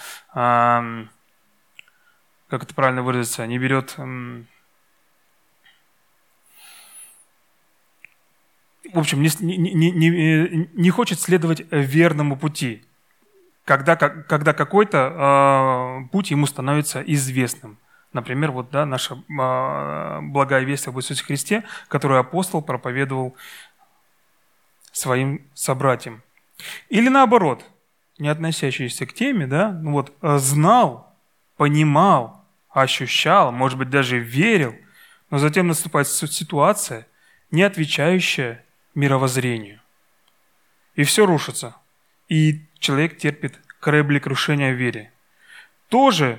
как 2.48 2.62
это 2.62 2.74
правильно 2.74 3.02
выразиться, 3.02 3.46
не 3.46 3.58
берет 3.58 3.96
в 8.92 8.98
общем, 8.98 9.22
не, 9.22 9.30
не, 9.40 9.90
не, 9.90 10.70
не 10.72 10.90
хочет 10.90 11.20
следовать 11.20 11.62
верному 11.70 12.36
пути, 12.36 12.84
когда, 13.64 13.96
когда 13.96 14.52
какой-то 14.52 16.06
э, 16.06 16.08
путь 16.12 16.30
ему 16.30 16.46
становится 16.46 17.02
известным. 17.02 17.78
Например, 18.12 18.52
вот 18.52 18.70
да, 18.70 18.86
наша 18.86 19.14
э, 19.14 20.20
благая 20.22 20.64
весть 20.64 20.86
об 20.88 20.98
Иисусе 20.98 21.24
Христе, 21.24 21.64
которую 21.88 22.20
апостол 22.20 22.62
проповедовал 22.62 23.36
своим 24.92 25.42
собратьям. 25.52 26.22
Или 26.88 27.08
наоборот, 27.08 27.64
не 28.18 28.28
относящийся 28.28 29.04
к 29.04 29.12
теме, 29.12 29.46
да, 29.46 29.72
ну 29.72 29.92
вот, 29.92 30.14
знал, 30.22 31.14
понимал, 31.56 32.35
ощущал, 32.82 33.52
может 33.52 33.78
быть, 33.78 33.88
даже 33.88 34.18
верил, 34.18 34.76
но 35.30 35.38
затем 35.38 35.66
наступает 35.66 36.08
ситуация, 36.08 37.06
не 37.50 37.62
отвечающая 37.62 38.64
мировоззрению. 38.94 39.80
И 40.94 41.04
все 41.04 41.24
рушится. 41.24 41.76
И 42.28 42.66
человек 42.78 43.16
терпит 43.16 43.58
кораблекрушение 43.80 44.74
в 44.74 44.76
вере. 44.76 45.10
Тоже, 45.88 46.38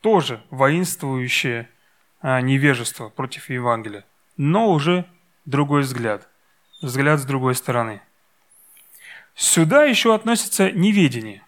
тоже 0.00 0.42
воинствующее 0.50 1.68
а, 2.20 2.40
невежество 2.40 3.08
против 3.08 3.50
Евангелия, 3.50 4.04
но 4.36 4.72
уже 4.72 5.06
другой 5.44 5.82
взгляд, 5.82 6.28
взгляд 6.80 7.20
с 7.20 7.24
другой 7.24 7.54
стороны. 7.54 8.02
Сюда 9.36 9.84
еще 9.84 10.12
относится 10.12 10.72
неведение, 10.72 11.44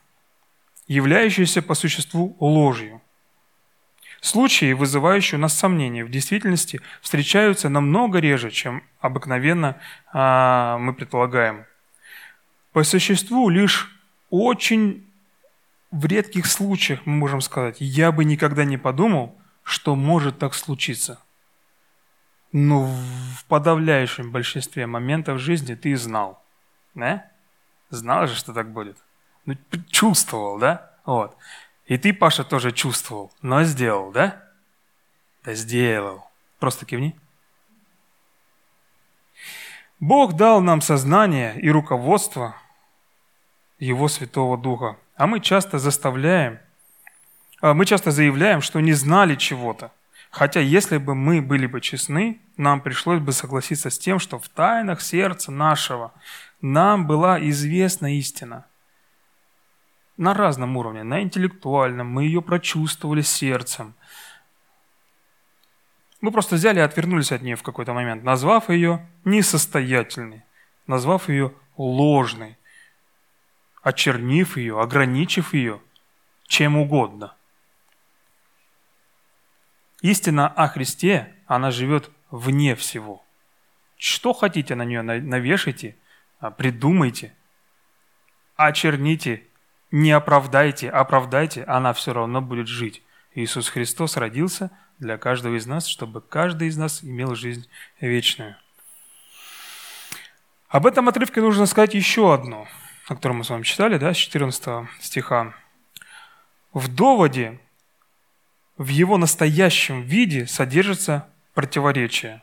являющееся 0.86 1.62
по 1.62 1.74
существу 1.74 2.36
ложью. 2.38 3.00
Случаи, 4.24 4.72
вызывающие 4.72 5.38
у 5.38 5.42
нас 5.42 5.52
сомнения, 5.52 6.02
в 6.02 6.08
действительности 6.08 6.80
встречаются 7.02 7.68
намного 7.68 8.20
реже, 8.20 8.50
чем 8.50 8.82
обыкновенно 8.98 9.78
а, 10.14 10.78
мы 10.78 10.94
предполагаем. 10.94 11.66
По 12.72 12.84
существу 12.84 13.50
лишь 13.50 13.94
очень 14.30 15.06
в 15.90 16.06
редких 16.06 16.46
случаях 16.46 17.04
мы 17.04 17.16
можем 17.16 17.42
сказать, 17.42 17.76
я 17.80 18.12
бы 18.12 18.24
никогда 18.24 18.64
не 18.64 18.78
подумал, 18.78 19.36
что 19.62 19.94
может 19.94 20.38
так 20.38 20.54
случиться. 20.54 21.20
Но 22.50 22.86
в 22.86 23.44
подавляющем 23.46 24.32
большинстве 24.32 24.86
моментов 24.86 25.38
жизни 25.38 25.74
ты 25.74 25.94
знал. 25.98 26.42
Да? 26.94 27.30
Знал 27.90 28.26
же, 28.26 28.34
что 28.34 28.54
так 28.54 28.72
будет. 28.72 28.96
Ну, 29.44 29.54
чувствовал, 29.90 30.58
да? 30.58 30.92
Вот. 31.04 31.36
И 31.86 31.98
ты, 31.98 32.14
Паша, 32.14 32.44
тоже 32.44 32.72
чувствовал, 32.72 33.32
но 33.42 33.62
сделал, 33.64 34.10
да? 34.10 34.42
Да 35.44 35.54
сделал. 35.54 36.24
Просто 36.58 36.86
кивни. 36.86 37.14
Бог 40.00 40.34
дал 40.34 40.60
нам 40.60 40.80
сознание 40.80 41.58
и 41.60 41.70
руководство 41.70 42.56
Его 43.78 44.08
Святого 44.08 44.56
Духа, 44.56 44.96
а 45.16 45.26
мы 45.26 45.40
часто 45.40 45.78
заставляем, 45.78 46.58
а 47.60 47.74
мы 47.74 47.86
часто 47.86 48.10
заявляем, 48.10 48.60
что 48.60 48.80
не 48.80 48.92
знали 48.92 49.34
чего-то. 49.34 49.92
Хотя 50.30 50.60
если 50.60 50.96
бы 50.98 51.14
мы 51.14 51.40
были 51.40 51.66
бы 51.66 51.80
честны, 51.80 52.40
нам 52.56 52.80
пришлось 52.80 53.20
бы 53.20 53.32
согласиться 53.32 53.90
с 53.90 53.98
тем, 53.98 54.18
что 54.18 54.38
в 54.38 54.48
тайнах 54.48 55.00
сердца 55.00 55.52
нашего 55.52 56.12
нам 56.60 57.06
была 57.06 57.38
известна 57.48 58.16
истина– 58.18 58.66
на 60.16 60.34
разном 60.34 60.76
уровне, 60.76 61.02
на 61.02 61.22
интеллектуальном, 61.22 62.08
мы 62.08 62.24
ее 62.24 62.42
прочувствовали 62.42 63.20
сердцем. 63.22 63.94
Мы 66.20 66.30
просто 66.30 66.54
взяли 66.54 66.78
и 66.78 66.82
отвернулись 66.82 67.32
от 67.32 67.42
нее 67.42 67.56
в 67.56 67.62
какой-то 67.62 67.92
момент, 67.92 68.22
назвав 68.24 68.70
ее 68.70 69.06
несостоятельной, 69.24 70.42
назвав 70.86 71.28
ее 71.28 71.52
ложной, 71.76 72.56
очернив 73.82 74.56
ее, 74.56 74.80
ограничив 74.80 75.52
ее 75.52 75.80
чем 76.46 76.76
угодно. 76.76 77.34
Истина 80.02 80.48
о 80.48 80.68
Христе, 80.68 81.34
она 81.46 81.70
живет 81.70 82.10
вне 82.30 82.74
всего. 82.74 83.24
Что 83.96 84.32
хотите 84.32 84.74
на 84.74 84.84
нее 84.84 85.02
навешайте, 85.02 85.96
а, 86.40 86.50
придумайте, 86.50 87.34
очерните, 88.56 89.44
не 89.90 90.12
оправдайте, 90.12 90.90
оправдайте, 90.90 91.64
она 91.64 91.92
все 91.92 92.12
равно 92.12 92.40
будет 92.40 92.68
жить. 92.68 93.02
Иисус 93.34 93.68
Христос 93.68 94.16
родился 94.16 94.70
для 94.98 95.18
каждого 95.18 95.56
из 95.56 95.66
нас, 95.66 95.86
чтобы 95.86 96.20
каждый 96.20 96.68
из 96.68 96.76
нас 96.76 97.02
имел 97.02 97.34
жизнь 97.34 97.68
вечную. 98.00 98.56
Об 100.68 100.86
этом 100.86 101.08
отрывке 101.08 101.40
нужно 101.40 101.66
сказать 101.66 101.94
еще 101.94 102.34
одно, 102.34 102.66
о 103.06 103.14
котором 103.14 103.38
мы 103.38 103.44
с 103.44 103.50
вами 103.50 103.62
читали, 103.62 103.98
да, 103.98 104.12
с 104.12 104.16
14 104.16 104.88
стиха. 105.00 105.54
В 106.72 106.92
доводе, 106.92 107.60
в 108.76 108.88
его 108.88 109.16
настоящем 109.16 110.02
виде 110.02 110.46
содержится 110.46 111.28
противоречие. 111.54 112.42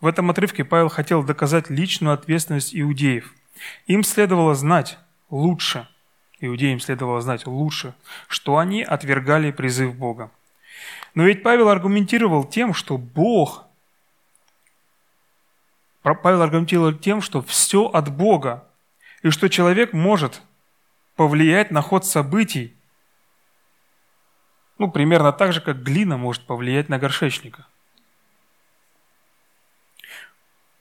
В 0.00 0.06
этом 0.06 0.30
отрывке 0.30 0.64
Павел 0.64 0.88
хотел 0.88 1.22
доказать 1.24 1.70
личную 1.70 2.14
ответственность 2.14 2.74
иудеев. 2.74 3.32
Им 3.86 4.04
следовало 4.04 4.54
знать 4.54 4.98
лучше, 5.30 5.88
иудеям 6.42 6.80
следовало 6.80 7.20
знать 7.20 7.46
лучше, 7.46 7.94
что 8.28 8.58
они 8.58 8.82
отвергали 8.82 9.50
призыв 9.50 9.94
Бога. 9.94 10.30
Но 11.14 11.24
ведь 11.24 11.42
Павел 11.42 11.68
аргументировал 11.68 12.44
тем, 12.44 12.74
что 12.74 12.98
Бог 12.98 13.64
Павел 16.02 16.42
аргументировал 16.42 16.92
тем, 16.92 17.20
что 17.20 17.42
все 17.42 17.86
от 17.86 18.12
Бога, 18.14 18.66
и 19.22 19.30
что 19.30 19.48
человек 19.48 19.92
может 19.92 20.42
повлиять 21.14 21.70
на 21.70 21.80
ход 21.80 22.04
событий, 22.04 22.74
ну, 24.78 24.90
примерно 24.90 25.32
так 25.32 25.52
же, 25.52 25.60
как 25.60 25.82
глина 25.82 26.16
может 26.16 26.44
повлиять 26.44 26.88
на 26.88 26.98
горшечника. 26.98 27.66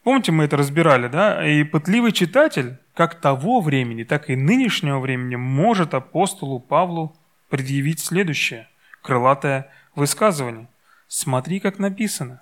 Помните, 0.04 0.32
мы 0.32 0.46
это 0.46 0.58
разбирали, 0.58 1.08
да? 1.08 1.48
И 1.48 1.64
пытливый 1.64 2.12
читатель, 2.12 2.80
как 2.94 3.20
того 3.20 3.62
времени, 3.62 4.04
так 4.04 4.30
и 4.30 4.36
нынешнего 4.36 5.00
времени, 5.00 5.36
может 5.36 5.94
апостолу 5.94 6.60
Павлу 6.60 7.16
предъявить 7.50 8.00
следующее, 8.00 8.70
крылатое 9.02 9.72
высказывание. 9.96 10.68
Смотри, 11.08 11.60
как 11.60 11.80
написано. 11.80 12.42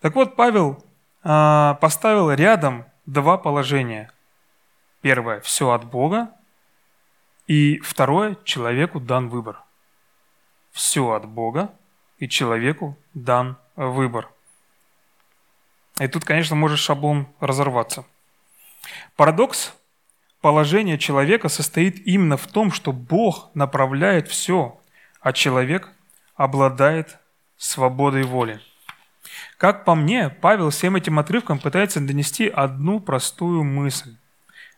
Так 0.00 0.14
вот, 0.14 0.36
Павел 0.36 0.84
а, 1.22 1.74
поставил 1.74 2.30
рядом 2.30 2.84
два 3.06 3.38
положения. 3.38 4.12
Первое– 5.00 5.40
все 5.42 5.70
от 5.70 5.84
Бога, 5.84 6.32
и 7.46 7.78
второе– 7.80 8.36
человеку 8.44 9.00
дан 9.00 9.28
выбор. 9.28 9.62
Все 10.72 11.12
от 11.12 11.26
Бога, 11.26 11.72
и 12.18 12.28
человеку 12.28 12.98
дан 13.14 13.56
выбор. 13.76 14.28
И 15.98 16.08
тут, 16.08 16.24
конечно, 16.24 16.56
может 16.56 16.78
шаблон 16.78 17.28
разорваться. 17.40 18.04
Парадокс 19.16 19.74
положения 20.40 20.98
человека 20.98 21.48
состоит 21.48 22.06
именно 22.06 22.36
в 22.36 22.46
том, 22.46 22.70
что 22.70 22.92
Бог 22.92 23.50
направляет 23.54 24.28
все, 24.28 24.80
а 25.20 25.32
человек 25.32 25.90
обладает 26.34 27.18
свободой 27.56 28.22
воли. 28.24 28.60
Как 29.58 29.84
по 29.84 29.94
мне, 29.94 30.28
Павел 30.28 30.70
всем 30.70 30.96
этим 30.96 31.18
отрывком 31.18 31.58
пытается 31.58 32.00
донести 32.00 32.46
одну 32.46 33.00
простую 33.00 33.64
мысль. 33.64 34.16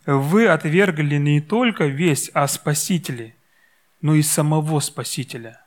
Вы 0.07 0.47
отвергли 0.47 1.17
не 1.17 1.41
только 1.41 1.87
весть 1.87 2.31
о 2.33 2.47
Спасителе, 2.47 3.35
но 4.01 4.15
и 4.15 4.23
самого 4.23 4.81
Спасителя. 4.81 5.61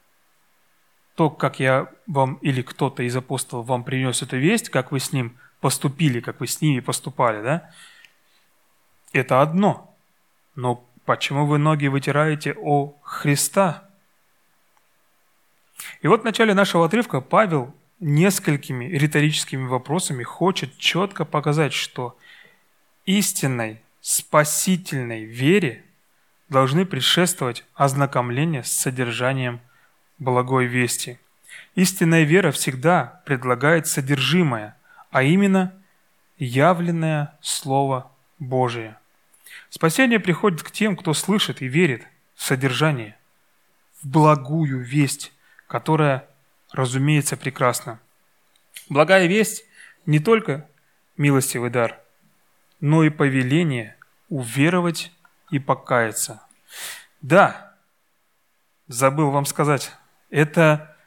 То, 1.15 1.29
как 1.29 1.59
я 1.59 1.89
вам 2.07 2.35
или 2.35 2.61
кто-то 2.61 3.03
из 3.03 3.15
апостолов 3.15 3.67
вам 3.67 3.83
принес 3.83 4.21
эту 4.21 4.37
весть, 4.37 4.69
как 4.69 4.91
вы 4.91 4.99
с 4.99 5.11
ним 5.11 5.37
поступили, 5.59 6.21
как 6.21 6.39
вы 6.39 6.47
с 6.47 6.61
ними 6.61 6.79
поступали, 6.79 7.43
да? 7.43 7.69
Это 9.13 9.41
одно. 9.41 9.95
Но 10.55 10.85
почему 11.05 11.45
вы 11.45 11.57
ноги 11.57 11.87
вытираете 11.87 12.55
о 12.57 12.93
Христа? 13.01 13.89
И 16.01 16.07
вот 16.07 16.21
в 16.21 16.25
начале 16.25 16.53
нашего 16.53 16.85
отрывка 16.85 17.21
Павел 17.21 17.73
несколькими 17.99 18.85
риторическими 18.85 19.67
вопросами 19.67 20.23
хочет 20.23 20.77
четко 20.77 21.25
показать, 21.25 21.73
что 21.73 22.17
истинной 23.05 23.81
спасительной 24.01 25.25
вере 25.25 25.83
должны 26.49 26.85
предшествовать 26.85 27.63
ознакомление 27.75 28.63
с 28.63 28.71
содержанием 28.71 29.61
благой 30.19 30.65
вести. 30.65 31.19
Истинная 31.75 32.23
вера 32.23 32.51
всегда 32.51 33.21
предлагает 33.25 33.87
содержимое, 33.87 34.75
а 35.11 35.23
именно 35.23 35.73
явленное 36.37 37.37
Слово 37.41 38.11
Божие. 38.39 38.97
Спасение 39.71 40.19
приходит 40.19 40.63
к 40.63 40.71
тем, 40.71 40.97
кто 40.97 41.13
слышит 41.13 41.61
и 41.61 41.67
верит 41.67 42.05
в 42.35 42.43
содержание, 42.43 43.17
в 44.01 44.07
благую 44.09 44.81
весть, 44.83 45.31
которая 45.65 46.27
разумеется, 46.73 47.37
прекрасно. 47.37 48.01
Благая 48.89 49.27
весть 49.27 49.63
не 50.05 50.19
только 50.19 50.67
милостивый 51.15 51.69
дар, 51.69 52.01
но 52.81 53.05
и 53.05 53.09
повеление 53.09 53.95
уверовать 54.27 55.13
и 55.51 55.59
покаяться. 55.59 56.43
Да, 57.21 57.77
забыл 58.87 59.31
вам 59.31 59.45
сказать, 59.45 59.93
это 60.29 60.97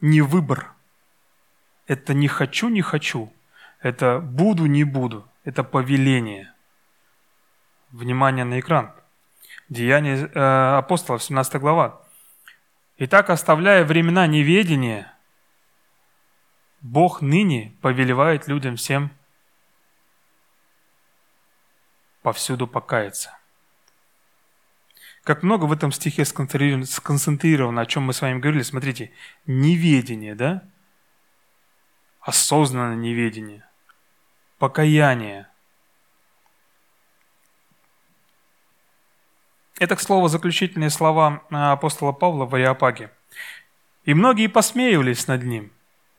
не 0.00 0.22
выбор, 0.22 0.72
это 1.86 2.14
не 2.14 2.26
хочу, 2.26 2.68
не 2.68 2.82
хочу, 2.82 3.32
это 3.80 4.18
буду, 4.18 4.66
не 4.66 4.82
буду, 4.82 5.24
это 5.44 5.62
повеление. 5.62 6.51
Внимание 7.92 8.44
на 8.44 8.58
экран. 8.58 8.94
Деяние 9.68 10.26
э, 10.26 10.76
апостолов, 10.78 11.22
17 11.22 11.56
глава. 11.56 12.02
Итак, 12.96 13.28
оставляя 13.28 13.84
времена 13.84 14.26
неведения, 14.26 15.12
Бог 16.80 17.20
ныне 17.20 17.76
повелевает 17.82 18.48
людям 18.48 18.76
всем 18.76 19.12
повсюду 22.22 22.66
покаяться. 22.66 23.36
Как 25.22 25.42
много 25.42 25.66
в 25.66 25.72
этом 25.72 25.92
стихе 25.92 26.24
сконцентрировано, 26.24 27.82
о 27.82 27.86
чем 27.86 28.04
мы 28.04 28.14
с 28.14 28.22
вами 28.22 28.40
говорили. 28.40 28.62
Смотрите, 28.62 29.12
неведение, 29.46 30.34
да? 30.34 30.64
Осознанное 32.20 32.96
неведение, 32.96 33.64
покаяние, 34.58 35.51
Это, 39.82 39.96
к 39.96 40.00
слову, 40.00 40.28
заключительные 40.28 40.90
слова 40.90 41.42
э, 41.50 41.56
апостола 41.56 42.12
Павла 42.12 42.46
в 42.46 42.54
Ариапаге. 42.54 43.10
И 44.04 44.14
многие 44.14 44.46
посмеивались 44.46 45.26
над 45.26 45.42
ним. 45.42 45.72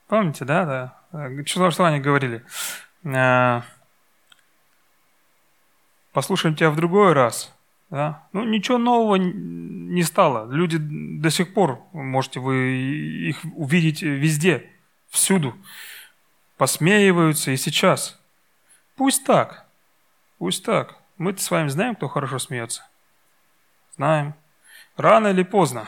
Помните, 0.10 0.44
да? 0.44 1.00
да? 1.14 1.46
Что, 1.46 1.72
что 1.72 1.86
они 1.86 2.02
говорили? 2.02 2.44
Э, 3.06 3.62
Послушаем 6.12 6.58
тебя 6.58 6.72
в 6.72 6.76
другой 6.76 7.14
раз. 7.14 7.56
Да? 7.90 8.28
Ну, 8.34 8.44
ничего 8.44 8.78
нового 8.78 9.16
не 9.16 10.04
стало. 10.04 10.52
Люди 10.52 10.78
до 10.78 11.30
сих 11.30 11.54
пор, 11.54 11.80
можете 11.94 12.42
вы 12.42 13.30
их 13.30 13.40
увидеть 13.56 14.02
везде, 14.02 14.70
всюду. 15.08 15.56
Посмеиваются 16.58 17.52
и 17.52 17.56
сейчас. 17.56 18.20
Пусть 18.98 19.24
так. 19.24 19.66
Пусть 20.38 20.66
так. 20.66 20.98
Мы-то 21.18 21.42
с 21.42 21.50
вами 21.50 21.70
знаем, 21.70 21.96
кто 21.96 22.10
хорошо 22.10 22.40
смеется. 22.40 22.84
Знаем. 23.96 24.34
Рано 24.98 25.28
или 25.28 25.44
поздно. 25.44 25.88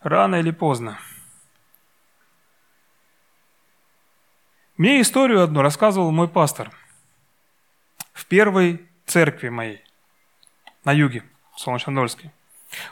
Рано 0.00 0.36
или 0.36 0.50
поздно. 0.50 0.98
Мне 4.76 5.00
историю 5.00 5.42
одну 5.42 5.60
рассказывал 5.60 6.12
мой 6.12 6.28
пастор 6.28 6.70
в 8.12 8.24
первой 8.26 8.88
церкви 9.06 9.48
моей 9.48 9.84
на 10.84 10.92
юге, 10.92 11.24
в 11.54 11.60
Солнечнодольске. 11.60 12.32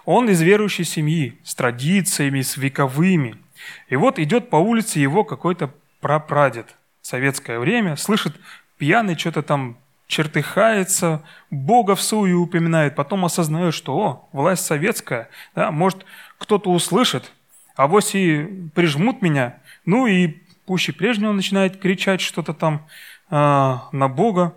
Он 0.05 0.29
из 0.29 0.43
верующей 0.43 0.85
семьи, 0.85 1.41
с 1.45 1.55
традициями, 1.55 2.41
с 2.43 2.57
вековыми. 2.57 3.43
И 3.89 3.97
вот 3.97 4.19
идет 4.19 4.51
по 4.51 4.57
улице 4.57 4.99
его 4.99 5.25
какой-то 5.25 5.73
прапрадед. 6.01 6.77
Советское 7.01 7.59
время, 7.59 7.97
слышит, 7.97 8.35
пьяный 8.79 9.17
что-то 9.17 9.43
там 9.43 9.79
чертыхается, 10.07 11.23
Бога 11.51 11.95
в 11.95 12.03
сую 12.03 12.41
упоминает, 12.41 12.95
потом 12.95 13.25
осознает, 13.25 13.75
что, 13.75 13.97
о, 13.97 14.29
власть 14.33 14.65
советская, 14.65 15.29
да, 15.55 15.71
может, 15.71 16.07
кто-то 16.39 16.71
услышит, 16.71 17.33
а 17.75 17.87
вось 17.87 18.15
и 18.15 18.45
прижмут 18.75 19.23
меня, 19.23 19.59
ну 19.85 20.07
и 20.07 20.39
пуще 20.65 20.93
прежнего 20.93 21.33
начинает 21.33 21.81
кричать 21.81 22.21
что-то 22.21 22.55
там 22.55 22.87
э, 23.31 23.35
на 23.35 24.09
Бога, 24.09 24.55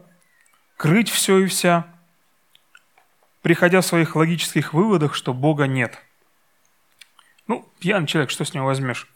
крыть 0.77 1.09
все 1.09 1.39
и 1.39 1.47
вся, 1.47 1.87
приходя 3.41 3.81
в 3.81 3.85
своих 3.85 4.15
логических 4.15 4.73
выводах, 4.73 5.15
что 5.15 5.33
Бога 5.33 5.65
нет. 5.65 5.97
Ну, 7.47 7.67
пьяный 7.79 8.07
человек, 8.07 8.29
что 8.29 8.45
с 8.45 8.53
него 8.53 8.67
возьмешь? 8.67 9.07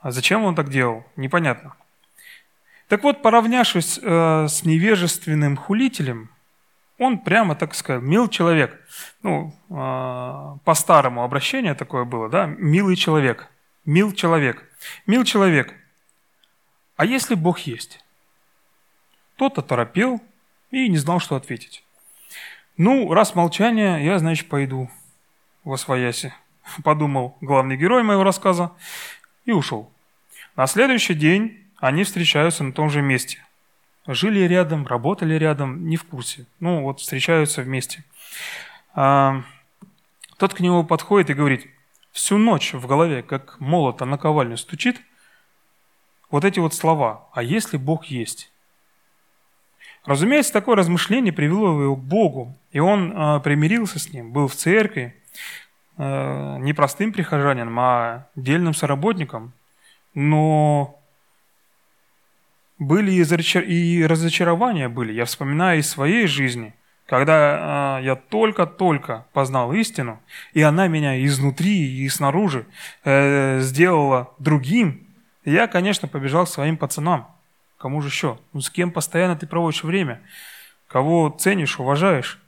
А 0.00 0.12
зачем 0.12 0.44
он 0.44 0.54
так 0.54 0.70
делал? 0.70 1.04
Непонятно. 1.16 1.74
Так 2.90 3.04
вот, 3.04 3.22
поравнявшись 3.22 4.00
э, 4.02 4.46
с 4.48 4.64
невежественным 4.64 5.56
хулителем, 5.56 6.28
он 6.98 7.20
прямо, 7.20 7.54
так 7.54 7.72
сказать, 7.76 8.02
мил 8.02 8.26
человек. 8.26 8.84
Ну, 9.22 9.54
э, 9.70 10.58
по-старому 10.64 11.22
обращение 11.22 11.76
такое 11.76 12.04
было, 12.04 12.28
да, 12.28 12.46
милый 12.46 12.96
человек, 12.96 13.48
мил 13.84 14.10
человек, 14.10 14.68
мил 15.06 15.22
человек. 15.22 15.72
А 16.96 17.04
если 17.04 17.36
Бог 17.36 17.60
есть? 17.60 18.04
Тот 19.36 19.56
оторопел 19.56 20.20
и 20.72 20.88
не 20.88 20.96
знал, 20.96 21.20
что 21.20 21.36
ответить. 21.36 21.84
Ну, 22.76 23.14
раз 23.14 23.36
молчание, 23.36 24.04
я, 24.04 24.18
значит, 24.18 24.48
пойду 24.48 24.90
во 25.62 25.76
свояси, 25.76 26.34
подумал 26.82 27.38
главный 27.40 27.76
герой 27.76 28.02
моего 28.02 28.24
рассказа 28.24 28.72
и 29.44 29.52
ушел. 29.52 29.92
На 30.56 30.66
следующий 30.66 31.14
день 31.14 31.69
они 31.80 32.04
встречаются 32.04 32.62
на 32.62 32.72
том 32.72 32.90
же 32.90 33.02
месте. 33.02 33.38
Жили 34.06 34.40
рядом, 34.40 34.86
работали 34.86 35.34
рядом, 35.34 35.86
не 35.88 35.96
в 35.96 36.04
курсе. 36.04 36.46
Ну, 36.58 36.82
вот 36.82 37.00
встречаются 37.00 37.62
вместе. 37.62 38.04
А, 38.94 39.42
тот 40.36 40.54
к 40.54 40.60
нему 40.60 40.84
подходит 40.84 41.30
и 41.30 41.34
говорит, 41.34 41.66
всю 42.12 42.38
ночь 42.38 42.72
в 42.72 42.86
голове, 42.86 43.22
как 43.22 43.58
молот 43.60 44.00
на 44.00 44.18
ковальню 44.18 44.56
стучит, 44.56 45.00
вот 46.30 46.44
эти 46.44 46.60
вот 46.60 46.74
слова 46.74 47.28
«А 47.32 47.42
если 47.42 47.76
Бог 47.76 48.06
есть?» 48.06 48.52
Разумеется, 50.04 50.52
такое 50.52 50.76
размышление 50.76 51.32
привело 51.32 51.82
его 51.82 51.96
к 51.96 52.02
Богу, 52.02 52.56
и 52.72 52.78
он 52.78 53.12
э, 53.12 53.40
примирился 53.40 53.98
с 53.98 54.12
ним, 54.12 54.32
был 54.32 54.48
в 54.48 54.54
церкви, 54.54 55.14
э, 55.98 56.56
не 56.60 56.72
простым 56.72 57.12
прихожанином, 57.12 57.78
а 57.78 58.28
дельным 58.34 58.72
соработником. 58.72 59.52
Но 60.14 60.99
были 62.80 63.12
и 63.12 64.06
разочарования 64.06 64.88
были. 64.88 65.12
Я 65.12 65.26
вспоминаю 65.26 65.80
из 65.80 65.88
своей 65.88 66.26
жизни, 66.26 66.74
когда 67.06 67.98
э, 68.00 68.04
я 68.04 68.16
только-только 68.16 69.26
познал 69.32 69.72
истину, 69.74 70.20
и 70.54 70.62
она 70.62 70.88
меня 70.88 71.22
изнутри 71.24 72.04
и 72.04 72.08
снаружи 72.08 72.66
э, 73.04 73.60
сделала 73.60 74.32
другим, 74.38 75.06
я, 75.44 75.66
конечно, 75.66 76.08
побежал 76.08 76.46
к 76.46 76.48
своим 76.48 76.76
пацанам. 76.76 77.28
Кому 77.78 78.00
же 78.00 78.08
еще? 78.08 78.38
Ну, 78.52 78.60
с 78.60 78.70
кем 78.70 78.90
постоянно 78.92 79.36
ты 79.36 79.46
проводишь 79.46 79.84
время? 79.84 80.22
Кого 80.88 81.28
ценишь, 81.28 81.78
уважаешь? 81.78 82.40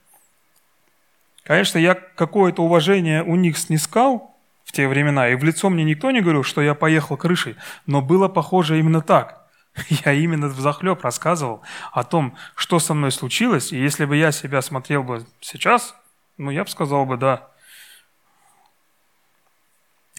Конечно, 1.45 1.79
я 1.79 1.95
какое-то 1.95 2.63
уважение 2.63 3.23
у 3.23 3.37
них 3.37 3.59
снискал 3.59 4.35
в 4.65 4.73
те 4.73 4.89
времена, 4.89 5.29
и 5.29 5.35
в 5.35 5.45
лицо 5.45 5.69
мне 5.69 5.85
никто 5.85 6.11
не 6.11 6.23
говорил, 6.23 6.43
что 6.43 6.63
я 6.63 6.75
поехал 6.75 7.19
крышей, 7.19 7.57
но 7.85 8.01
было 8.01 8.29
похоже 8.29 8.79
именно 8.79 9.03
так. 9.03 9.42
Я 10.05 10.13
именно 10.13 10.49
в 10.49 10.59
захлеб 10.59 11.03
рассказывал 11.03 11.63
о 11.93 12.05
том, 12.05 12.37
что 12.55 12.79
со 12.79 12.95
мной 12.95 13.13
случилось, 13.13 13.73
и 13.73 13.79
если 13.79 14.05
бы 14.05 14.17
я 14.17 14.33
себя 14.33 14.63
смотрел 14.63 15.03
бы 15.03 15.27
сейчас, 15.41 15.95
ну, 16.37 16.51
я 16.51 16.65
бы 16.65 16.71
сказал 16.71 17.07
бы, 17.07 17.17
да. 17.17 17.49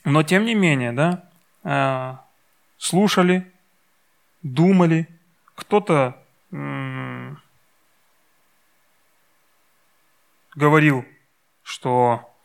Но 0.03 0.23
тем 0.23 0.45
не 0.45 0.55
менее, 0.55 0.91
да, 0.91 1.29
э, 1.63 2.17
слушали, 2.77 3.51
думали, 4.41 5.07
кто-то 5.55 6.19
говорил, 10.55 11.05
что, 11.63 12.37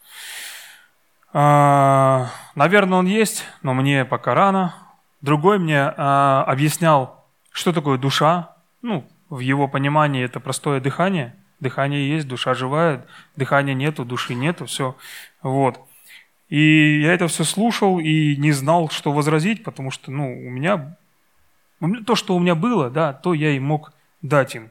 э, 1.33 2.27
наверное, 2.55 2.99
он 2.99 3.07
есть, 3.07 3.45
но 3.63 3.75
мне 3.75 4.05
пока 4.05 4.35
рано. 4.35 4.88
Другой 5.21 5.59
мне 5.59 5.77
э, 5.77 5.93
объяснял, 5.93 7.25
что 7.51 7.73
такое 7.73 7.99
душа. 7.99 8.57
Ну, 8.83 9.07
в 9.29 9.41
его 9.41 9.69
понимании 9.69 10.25
это 10.25 10.41
простое 10.41 10.81
дыхание. 10.81 11.35
Дыхание 11.61 12.09
есть, 12.09 12.29
душа 12.29 12.55
живая, 12.55 13.05
дыхания 13.37 13.75
нету, 13.75 14.05
души 14.05 14.35
нету, 14.35 14.67
все. 14.67 14.97
Вот. 15.43 15.81
И 16.49 17.01
я 17.03 17.13
это 17.13 17.27
все 17.27 17.45
слушал 17.45 17.99
и 17.99 18.37
не 18.37 18.53
знал, 18.53 18.89
что 18.91 19.13
возразить, 19.13 19.65
потому 19.65 19.91
что, 19.91 20.11
ну, 20.11 20.33
у 20.33 20.51
меня, 20.51 20.97
то, 22.07 22.15
что 22.15 22.37
у 22.37 22.39
меня 22.39 22.55
было, 22.55 22.91
да, 22.91 23.13
то 23.13 23.35
я 23.35 23.51
и 23.51 23.59
мог 23.59 23.93
дать 24.23 24.55
им. 24.55 24.71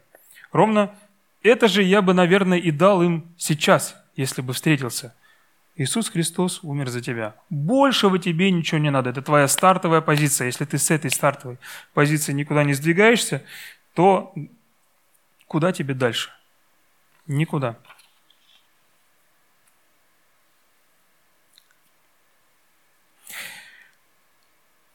Ровно 0.51 0.91
это 1.43 1.67
же 1.67 1.83
я 1.83 2.01
бы, 2.01 2.13
наверное, 2.13 2.57
и 2.57 2.71
дал 2.71 3.01
им 3.01 3.25
сейчас, 3.37 3.95
если 4.15 4.41
бы 4.41 4.53
встретился. 4.53 5.13
Иисус 5.77 6.09
Христос 6.09 6.63
умер 6.63 6.89
за 6.89 7.01
тебя. 7.01 7.35
Большего 7.51 8.17
тебе 8.17 8.49
ничего 8.49 8.79
не 8.79 8.89
надо. 8.89 9.11
Это 9.11 9.21
твоя 9.21 9.47
стартовая 9.47 10.01
позиция. 10.01 10.47
Если 10.47 10.65
ты 10.65 10.79
с 10.79 10.89
этой 10.89 11.11
стартовой 11.11 11.59
позиции 11.93 12.33
никуда 12.33 12.63
не 12.63 12.73
сдвигаешься, 12.73 13.45
то 13.93 14.33
куда 15.45 15.71
тебе 15.71 15.93
дальше? 15.93 16.31
Никуда. 17.27 17.77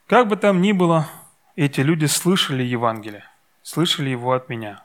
Как 0.08 0.26
бы 0.26 0.36
там 0.36 0.60
ни 0.60 0.72
было, 0.72 1.08
эти 1.54 1.80
люди 1.80 2.06
слышали 2.06 2.64
Евангелие, 2.64 3.24
слышали 3.62 4.10
его 4.10 4.32
от 4.32 4.48
меня. 4.48 4.84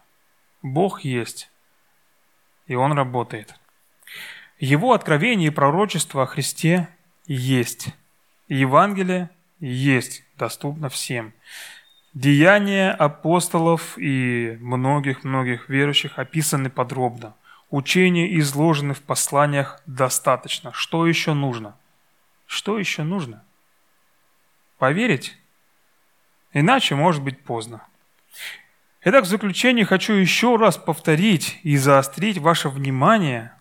Бог 0.62 1.02
есть, 1.02 1.50
и 2.68 2.76
Он 2.76 2.93
работает. 2.93 3.56
Его 4.60 4.93
откровение 4.93 5.47
и 5.47 5.51
пророчество 5.51 6.24
о 6.24 6.26
Христе 6.26 6.88
есть. 7.28 7.89
Евангелие 8.47 9.30
есть, 9.60 10.24
доступно 10.38 10.89
всем. 10.89 11.34
Деяния 12.14 12.91
апостолов 12.91 13.97
и 13.97 14.58
многих-многих 14.60 15.70
верующих 15.70 16.18
описаны 16.18 16.72
подробно. 16.72 17.36
Учения 17.70 18.36
изложены 18.39 18.95
в 18.95 19.01
посланиях 19.01 19.82
достаточно. 19.86 20.72
Что 20.74 21.05
еще 21.05 21.34
нужно? 21.34 21.76
Что 22.47 22.80
еще 22.80 23.03
нужно? 23.03 23.43
Поверить? 24.80 25.38
Иначе 26.53 26.95
может 26.95 27.22
быть 27.22 27.43
поздно. 27.43 27.86
Итак, 29.03 29.26
в 29.26 29.28
заключение 29.28 29.86
хочу 29.86 30.14
еще 30.14 30.55
раз 30.55 30.78
повторить 30.78 31.60
и 31.62 31.78
заострить 31.78 32.39
ваше 32.39 32.70
внимание 32.70 33.51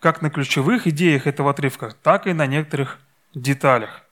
как 0.00 0.22
на 0.22 0.30
ключевых 0.30 0.86
идеях 0.86 1.26
этого 1.26 1.50
отрывка, 1.50 1.94
так 2.02 2.26
и 2.26 2.32
на 2.32 2.46
некоторых 2.46 2.98
деталях. 3.34 4.02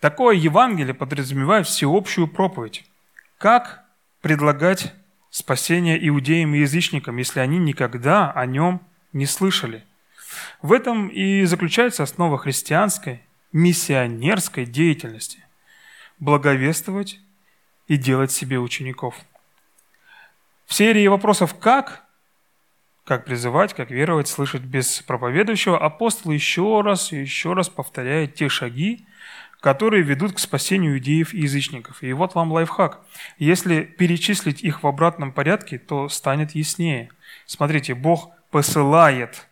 Такое 0.00 0.36
Евангелие 0.36 0.94
подразумевает 0.94 1.66
всеобщую 1.66 2.28
проповедь. 2.28 2.84
Как 3.36 3.84
предлагать 4.20 4.94
спасение 5.28 5.98
иудеям 6.08 6.54
и 6.54 6.60
язычникам, 6.60 7.16
если 7.16 7.40
они 7.40 7.58
никогда 7.58 8.30
о 8.30 8.46
нем 8.46 8.80
не 9.12 9.26
слышали? 9.26 9.84
В 10.62 10.72
этом 10.72 11.08
и 11.08 11.44
заключается 11.44 12.04
основа 12.04 12.38
христианской 12.38 13.22
миссионерской 13.52 14.66
деятельности– 14.66 15.44
благовествовать 16.20 17.18
и 17.88 17.96
делать 17.96 18.30
себе 18.30 18.60
учеников. 18.60 19.16
В 20.68 20.74
серии 20.74 21.06
вопросов 21.06 21.54
«как?», 21.54 22.04
как 23.04 23.24
призывать, 23.24 23.72
как 23.72 23.90
веровать, 23.90 24.28
слышать 24.28 24.60
без 24.60 25.00
проповедующего, 25.00 25.78
апостол 25.78 26.30
еще 26.30 26.82
раз 26.82 27.10
и 27.10 27.16
еще 27.16 27.54
раз 27.54 27.70
повторяет 27.70 28.34
те 28.34 28.50
шаги, 28.50 29.06
которые 29.60 30.02
ведут 30.02 30.34
к 30.34 30.38
спасению 30.38 30.92
иудеев 30.92 31.32
и 31.32 31.40
язычников. 31.40 32.02
И 32.02 32.12
вот 32.12 32.34
вам 32.34 32.52
лайфхак. 32.52 33.00
Если 33.38 33.80
перечислить 33.80 34.62
их 34.62 34.82
в 34.82 34.86
обратном 34.86 35.32
порядке, 35.32 35.78
то 35.78 36.10
станет 36.10 36.50
яснее. 36.50 37.08
Смотрите, 37.46 37.94
Бог 37.94 38.30
посылает 38.50 39.48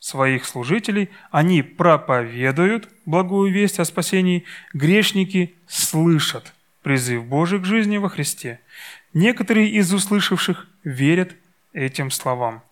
своих 0.00 0.44
служителей, 0.44 1.10
они 1.30 1.62
проповедуют 1.62 2.88
благую 3.06 3.52
весть 3.52 3.78
о 3.78 3.84
спасении, 3.84 4.44
грешники 4.74 5.54
слышат 5.68 6.52
призыв 6.86 7.24
Божий 7.24 7.58
к 7.58 7.64
жизни 7.64 7.96
во 7.96 8.08
Христе. 8.08 8.60
Некоторые 9.16 9.70
из 9.70 9.94
услышавших 9.94 10.66
верят 10.84 11.36
этим 11.72 12.10
словам. 12.10 12.62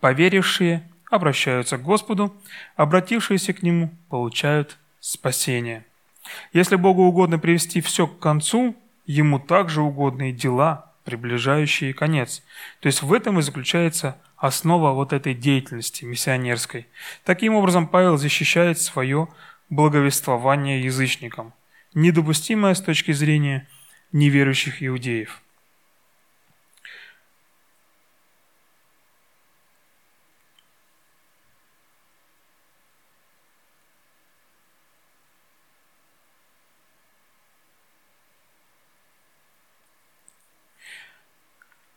Поверившие 0.00 0.86
обращаются 1.10 1.78
к 1.78 1.82
Господу, 1.82 2.36
обратившиеся 2.76 3.54
к 3.54 3.62
Нему 3.62 3.96
получают 4.10 4.76
спасение. 5.00 5.86
Если 6.52 6.76
Богу 6.76 7.04
угодно 7.04 7.38
привести 7.38 7.80
все 7.80 8.06
к 8.06 8.18
концу, 8.18 8.76
Ему 9.06 9.38
также 9.38 9.80
угодны 9.80 10.28
и 10.28 10.32
дела, 10.34 10.92
приближающие 11.04 11.94
конец. 11.94 12.42
То 12.80 12.88
есть 12.88 13.00
в 13.00 13.10
этом 13.14 13.38
и 13.38 13.42
заключается 13.42 14.18
основа 14.36 14.92
вот 14.92 15.14
этой 15.14 15.32
деятельности 15.32 16.04
миссионерской. 16.04 16.88
Таким 17.24 17.54
образом, 17.54 17.86
Павел 17.88 18.18
защищает 18.18 18.78
свое 18.78 19.28
благовествование 19.70 20.82
язычникам, 20.82 21.54
недопустимое 21.94 22.74
с 22.74 22.82
точки 22.82 23.12
зрения 23.12 23.66
неверующих 24.14 24.80
иудеев. 24.80 25.42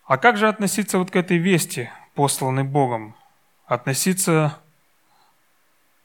А 0.06 0.18
как 0.18 0.38
же 0.38 0.48
относиться 0.48 0.98
вот 0.98 1.12
к 1.12 1.16
этой 1.16 1.38
вести, 1.38 1.92
посланной 2.16 2.64
Богом? 2.64 3.16
Относиться 3.66 4.60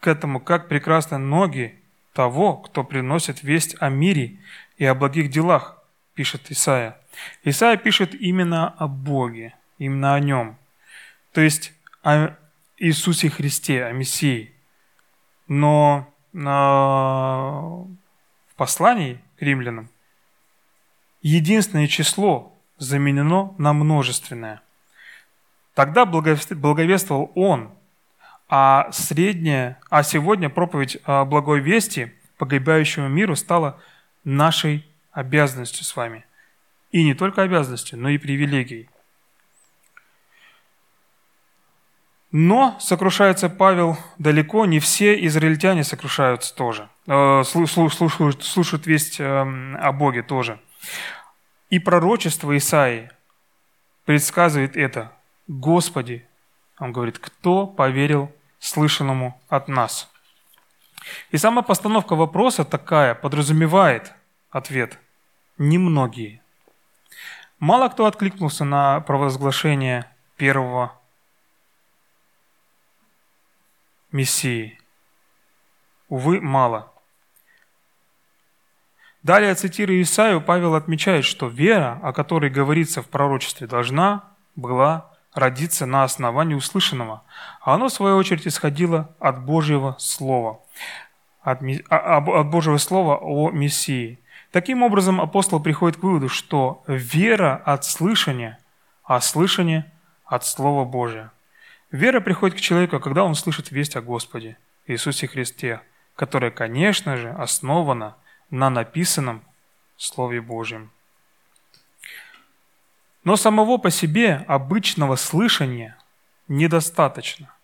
к 0.01 0.09
этому, 0.09 0.41
как 0.41 0.69
прекрасны 0.69 1.17
ноги 1.17 1.81
того, 2.13 2.57
кто 2.57 2.85
приносит 2.85 3.43
весть 3.43 3.77
о 3.81 3.89
мире 3.89 4.41
и 4.77 4.85
о 4.85 4.95
благих 4.95 5.31
делах, 5.31 5.82
пишет 6.15 6.51
Исаия. 6.51 6.99
Исаия 7.45 7.77
пишет 7.77 8.15
именно 8.15 8.69
о 8.69 8.89
Боге, 8.89 9.55
именно 9.79 10.15
о 10.15 10.21
Нем. 10.21 10.59
То 11.33 11.41
есть 11.41 11.73
о 12.03 12.37
Иисусе 12.79 13.31
Христе, 13.31 13.85
о 13.85 13.93
Мессии. 13.93 14.53
Но 15.49 16.09
в 16.33 17.87
послании 18.57 19.21
к 19.37 19.43
римлянам 19.43 19.89
единственное 21.21 21.87
число 21.89 22.57
заменено 22.79 23.55
на 23.59 23.73
множественное. 23.73 24.63
Тогда 25.75 26.05
благовествовал 26.05 27.31
он, 27.35 27.71
а 28.49 28.91
средняя, 28.93 29.79
а 29.89 30.03
сегодня 30.03 30.51
проповедь 30.51 30.99
благой 31.07 31.61
вести 31.61 32.13
погибающему 32.39 33.09
миру 33.09 33.37
стала 33.37 33.81
нашей 34.25 34.87
обязанностью 35.13 35.85
с 35.85 35.95
вами. 35.95 36.25
И 36.91 37.05
не 37.05 37.15
только 37.15 37.43
обязанностью, 37.43 37.99
но 37.99 38.09
и 38.09 38.19
привилегией. 38.19 38.89
Но, 42.33 42.77
сокрушается 42.81 43.51
Павел, 43.51 43.99
далеко 44.19 44.65
не 44.65 44.81
все 44.81 45.23
израильтяне 45.27 45.85
сокрушаются 45.85 46.55
тоже. 46.55 46.89
Э, 47.07 47.43
слушают, 47.45 48.43
слушают 48.43 48.87
весть 48.87 49.21
эм, 49.21 49.77
о 49.77 49.93
Боге 49.93 50.23
тоже. 50.23 50.59
И 51.69 51.79
пророчество 51.79 52.57
Исаии 52.57 53.11
предсказывает 54.07 54.77
это. 54.77 55.13
Господи, 55.47 56.27
он 56.79 56.93
говорит, 56.93 57.19
кто 57.19 57.67
поверил 57.67 58.33
слышанному 58.59 59.39
от 59.49 59.69
нас? 59.69 60.11
И 61.33 61.37
сама 61.37 61.61
постановка 61.61 62.15
вопроса 62.15 62.65
такая 62.65 63.15
подразумевает 63.15 64.15
ответ. 64.53 64.99
Немногие. 65.59 66.41
Мало 67.59 67.89
кто 67.89 68.07
откликнулся 68.07 68.65
на 68.65 69.01
провозглашение 69.01 70.07
первого 70.37 70.93
Мессии. 74.13 74.79
Увы, 76.09 76.41
мало. 76.41 76.93
Далее, 79.23 79.55
цитируя 79.55 80.03
Исаию, 80.03 80.41
Павел 80.41 80.75
отмечает, 80.75 81.25
что 81.25 81.47
вера, 81.47 82.01
о 82.03 82.13
которой 82.13 82.51
говорится 82.51 83.03
в 83.03 83.09
пророчестве, 83.09 83.67
должна 83.67 84.25
была 84.57 85.13
родиться 85.33 85.87
на 85.87 86.03
основании 86.05 86.55
услышанного, 86.55 87.23
а 87.61 87.75
оно, 87.75 87.89
в 87.89 87.93
свою 87.93 88.17
очередь, 88.17 88.47
исходило 88.47 89.15
от 89.19 89.45
Божьего 89.45 89.97
Слова, 89.99 90.61
от, 91.41 91.61
а, 91.89 92.19
от 92.19 92.51
Божьего 92.51 92.77
Слова 92.77 93.17
о 93.17 93.51
Мессии. 93.51 94.19
Таким 94.53 94.83
образом, 94.83 95.21
апостол 95.21 95.61
приходит 95.61 95.99
к 95.99 96.03
выводу, 96.03 96.29
что 96.29 96.85
вера 96.87 97.57
от 97.57 97.85
слышания, 97.85 98.61
а 99.03 99.21
слышание 99.21 99.91
от 100.25 100.47
Слова 100.47 100.85
Божия– 100.85 101.33
Вера 101.93 102.21
приходит 102.21 102.57
к 102.57 102.61
человеку, 102.61 102.99
когда 103.01 103.23
он 103.23 103.35
слышит 103.35 103.71
весть 103.71 103.97
о 103.97 104.01
Господе 104.01 104.57
Иисусе 104.87 105.29
Христе, 105.29 105.83
которая, 106.17 106.51
конечно 106.51 107.19
же, 107.19 107.29
основана 107.31 108.17
на 108.49 108.71
написанном 108.71 109.45
Слове 109.99 110.41
Божьем. 110.41 110.91
Но 113.25 113.37
самого 113.37 113.77
по 113.77 113.91
себе 113.91 114.43
обычного 114.49 115.17
слышания 115.17 115.99
недостаточно. 116.49 117.55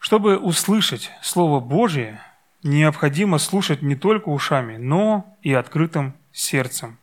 Чтобы 0.00 0.38
услышать 0.38 1.12
Слово 1.22 1.60
Божие, 1.60 2.20
необходимо 2.62 3.38
слушать 3.38 3.82
не 3.82 3.96
только 3.96 4.28
ушами, 4.28 4.76
но 4.76 5.36
и 5.42 5.52
открытым 5.52 6.14
сердцем. 6.32 6.98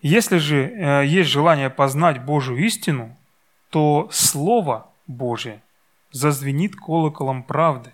Если 0.00 0.38
же 0.38 0.66
э, 0.66 1.06
есть 1.06 1.30
желание 1.30 1.70
познать 1.70 2.22
Божью 2.24 2.56
истину, 2.56 3.16
то 3.70 4.08
Слово 4.12 4.90
Божие 5.06 5.62
зазвенит 6.12 6.76
колоколом 6.76 7.42
правды 7.42 7.90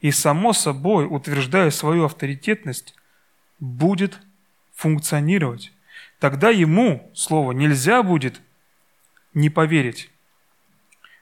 и, 0.00 0.10
само 0.10 0.52
собой, 0.52 1.06
утверждая 1.08 1.70
свою 1.70 2.06
авторитетность, 2.06 2.94
будет 3.60 4.18
функционировать. 4.74 5.72
Тогда 6.18 6.50
ему, 6.50 7.10
Слово, 7.14 7.52
нельзя 7.52 8.02
будет 8.02 8.40
не 9.34 9.50
поверить. 9.50 10.10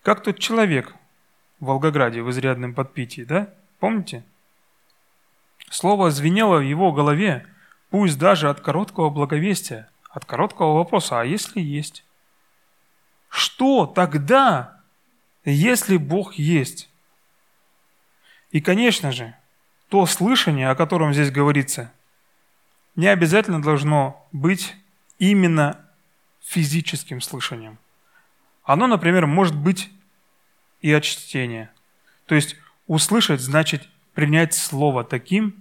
Как 0.03 0.23
тот 0.23 0.39
человек 0.39 0.95
в 1.59 1.67
Волгограде 1.67 2.23
в 2.23 2.31
изрядном 2.31 2.75
подпитии, 2.75 3.23
да? 3.23 3.53
Помните? 3.79 4.25
Слово 5.71 6.11
звенело 6.11 6.59
в 6.59 6.63
его 6.63 6.93
голове, 6.93 7.47
пусть 7.91 8.19
даже 8.19 8.51
от 8.51 8.61
короткого 8.61 9.09
благовестия, 9.09 9.89
от 10.11 10.25
короткого 10.25 10.75
вопроса, 10.75 11.21
а 11.21 11.25
если 11.25 11.61
есть? 11.61 12.05
Что 13.29 13.87
тогда, 13.87 14.81
если 15.45 15.97
Бог 15.97 16.35
есть? 16.35 16.91
И, 18.51 18.61
конечно 18.61 19.13
же, 19.13 19.37
то 19.89 20.05
слышание, 20.07 20.69
о 20.71 20.75
котором 20.75 21.15
здесь 21.15 21.31
говорится, 21.31 21.93
не 22.97 23.07
обязательно 23.07 23.63
должно 23.63 24.29
быть 24.33 24.75
именно 25.21 25.79
физическим 26.41 27.21
слышанием. 27.21 27.79
Оно, 28.65 28.89
например, 28.89 29.27
может 29.27 29.57
быть 29.57 29.89
и 30.81 30.93
от 30.93 31.05
чтения. 31.05 31.71
То 32.27 32.35
есть 32.35 32.57
услышать 32.89 33.41
значит 33.41 33.89
принять 34.15 34.53
слово 34.53 35.05
таким, 35.05 35.60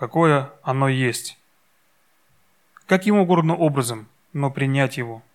какое 0.00 0.50
оно 0.62 0.88
есть. 0.88 1.38
Каким 2.86 3.18
угодно 3.18 3.54
образом, 3.54 4.08
но 4.32 4.50
принять 4.50 4.96
его– 4.96 5.22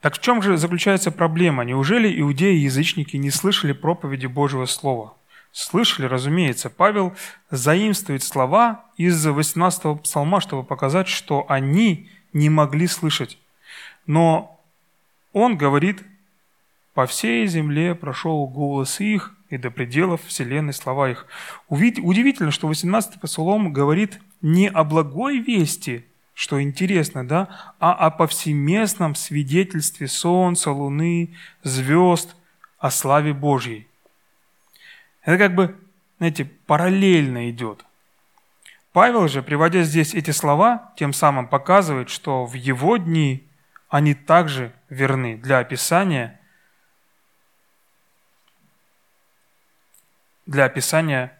так 0.00 0.14
в 0.14 0.20
чем 0.20 0.42
же 0.42 0.56
заключается 0.56 1.10
проблема? 1.10 1.64
Неужели 1.64 2.20
иудеи 2.20 2.54
и 2.54 2.64
язычники 2.64 3.16
не 3.16 3.30
слышали 3.30 3.72
проповеди 3.72 4.26
Божьего 4.26 4.64
Слова? 4.64 5.14
Слышали, 5.50 6.06
разумеется. 6.06 6.70
Павел 6.70 7.16
заимствует 7.50 8.22
слова 8.22 8.84
из 8.96 9.26
18-го 9.26 9.96
псалма, 9.96 10.40
чтобы 10.40 10.62
показать, 10.62 11.08
что 11.08 11.46
они 11.48 12.08
не 12.32 12.48
могли 12.48 12.86
слышать. 12.86 13.38
Но 14.06 14.60
он 15.32 15.56
говорит, 15.56 16.04
по 16.94 17.06
всей 17.06 17.44
земле 17.48 17.96
прошел 17.96 18.46
голос 18.46 19.00
их, 19.00 19.34
и 19.50 19.56
до 19.56 19.70
пределов 19.70 20.24
вселенной 20.24 20.72
слова 20.72 21.10
их. 21.10 21.26
Удивительно, 21.68 22.50
что 22.50 22.70
18-й 22.70 23.18
псалом 23.20 23.72
говорит 23.72 24.20
не 24.42 24.68
о 24.68 24.84
благой 24.84 25.38
вести, 25.38 26.04
что 26.34 26.62
интересно, 26.62 27.26
да, 27.26 27.74
а 27.80 27.92
о 27.92 28.10
повсеместном 28.10 29.14
свидетельстве 29.14 30.06
солнца, 30.06 30.70
луны, 30.70 31.34
звезд 31.62 32.36
о 32.78 32.90
славе 32.90 33.32
Божьей. 33.32 33.88
Это 35.22 35.38
как 35.38 35.54
бы, 35.54 35.76
знаете, 36.18 36.44
параллельно 36.44 37.50
идет. 37.50 37.84
Павел 38.92 39.28
же, 39.28 39.42
приводя 39.42 39.82
здесь 39.82 40.14
эти 40.14 40.30
слова, 40.30 40.92
тем 40.96 41.12
самым 41.12 41.48
показывает, 41.48 42.08
что 42.08 42.46
в 42.46 42.54
его 42.54 42.96
дни 42.96 43.46
они 43.88 44.14
также 44.14 44.72
верны 44.88 45.36
для 45.36 45.58
описания 45.58 46.37
для 50.48 50.64
описания 50.64 51.38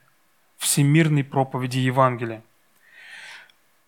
всемирной 0.58 1.24
проповеди 1.24 1.78
Евангелия. 1.78 2.42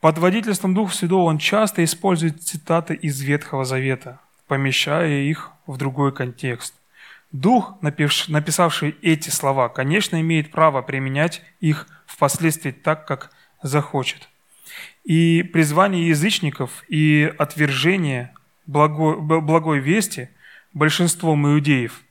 Под 0.00 0.16
водительством 0.16 0.74
Духа 0.74 0.94
Святого 0.96 1.24
он 1.24 1.36
часто 1.36 1.84
использует 1.84 2.42
цитаты 2.42 2.94
из 2.94 3.20
Ветхого 3.20 3.66
Завета, 3.66 4.18
помещая 4.48 5.20
их 5.20 5.52
в 5.66 5.76
другой 5.76 6.12
контекст. 6.12 6.74
Дух, 7.32 7.74
написавший 7.82 8.96
эти 9.02 9.28
слова, 9.28 9.68
конечно, 9.68 10.18
имеет 10.20 10.50
право 10.50 10.80
применять 10.80 11.42
их 11.60 11.86
впоследствии 12.06 12.70
так, 12.70 13.06
как 13.06 13.30
захочет. 13.62 14.30
И 15.04 15.42
призвание 15.42 16.08
язычников 16.08 16.82
и 16.88 17.32
отвержение 17.38 18.32
благой, 18.66 19.20
благой 19.20 19.80
вести 19.80 20.30
большинством 20.72 21.46
иудеев 21.46 22.02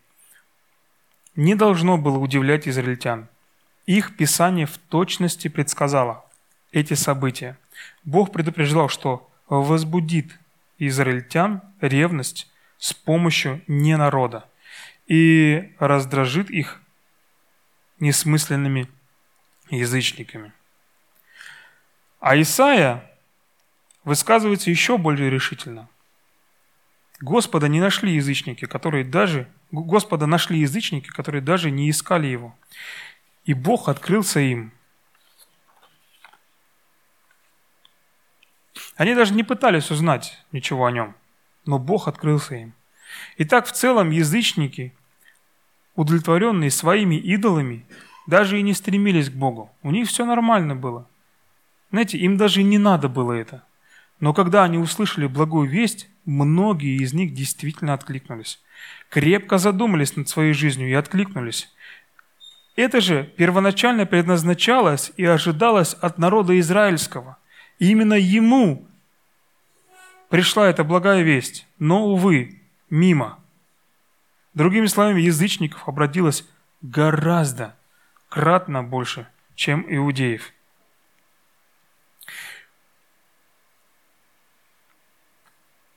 не 1.39 1.55
должно 1.55 1.97
было 1.97 2.17
удивлять 2.17 2.67
израильтян. 2.67 3.27
Их 3.85 4.15
Писание 4.15 4.65
в 4.65 4.77
точности 4.77 5.47
предсказало 5.47 6.25
эти 6.71 6.93
события– 6.93 7.57
Бог 8.03 8.31
предупреждал, 8.31 8.89
что 8.89 9.29
возбудит 9.47 10.37
израильтян 10.77 11.61
ревность 11.81 12.51
с 12.77 12.93
помощью 12.93 13.61
ненарода 13.67 14.45
и 15.07 15.75
раздражит 15.79 16.49
их 16.49 16.81
несмысленными 17.99 18.87
язычниками. 19.69 20.53
А 22.19 22.39
Исаия 22.39 23.03
высказывается 24.03 24.69
еще 24.69 24.97
более 24.97 25.29
решительно. 25.29 25.89
Господа 27.19 27.67
не 27.67 27.81
нашли 27.81 28.15
язычники, 28.15 28.65
которые 28.65 29.03
даже 29.03 29.47
Господа 29.71 30.25
нашли 30.25 30.59
язычники, 30.59 31.07
которые 31.09 31.41
даже 31.41 31.69
не 31.69 31.89
искали 31.89 32.27
его. 32.27 32.55
И 33.45 33.53
Бог 33.53 33.87
открылся 33.87 34.39
им. 34.39 34.73
Они 38.95 39.15
даже 39.15 39.33
не 39.33 39.43
пытались 39.43 39.91
узнать 39.91 40.43
ничего 40.51 40.85
о 40.85 40.91
нем, 40.91 41.15
но 41.65 41.79
Бог 41.79 42.07
открылся 42.07 42.55
им. 42.55 42.73
Итак, 43.37 43.65
в 43.65 43.71
целом 43.71 44.09
язычники, 44.09 44.93
удовлетворенные 45.95 46.71
своими 46.71 47.15
идолами, 47.15 47.85
даже 48.27 48.59
и 48.59 48.61
не 48.61 48.73
стремились 48.73 49.29
к 49.29 49.33
Богу. 49.33 49.71
У 49.83 49.91
них 49.91 50.07
все 50.07 50.25
нормально 50.25 50.75
было. 50.75 51.07
Знаете, 51.91 52.17
им 52.17 52.37
даже 52.37 52.61
не 52.61 52.77
надо 52.77 53.07
было 53.09 53.33
это. 53.33 53.63
Но 54.19 54.33
когда 54.33 54.63
они 54.63 54.77
услышали 54.77 55.27
благую 55.27 55.69
весть, 55.69 56.09
многие 56.29 57.01
из 57.01 57.13
них 57.13 57.33
действительно 57.33 57.93
откликнулись. 57.93 58.61
Крепко 59.09 59.57
задумались 59.57 60.15
над 60.15 60.29
своей 60.29 60.53
жизнью 60.53 60.89
и 60.89 60.93
откликнулись. 60.93 61.69
Это 62.75 63.01
же 63.01 63.23
первоначально 63.35 64.05
предназначалось 64.05 65.11
и 65.17 65.25
ожидалось 65.25 65.95
от 65.95 66.17
народа 66.17 66.57
израильского. 66.59 67.37
И 67.79 67.89
именно 67.89 68.13
ему 68.13 68.87
пришла 70.29 70.69
эта 70.69 70.83
благая 70.83 71.23
весть, 71.23 71.67
но, 71.79 72.05
увы, 72.05 72.61
мимо. 72.89 73.39
Другими 74.53 74.85
словами, 74.85 75.21
язычников 75.21 75.87
обратилось 75.87 76.45
гораздо, 76.81 77.75
кратно 78.29 78.83
больше, 78.83 79.27
чем 79.55 79.85
иудеев– 79.89 80.53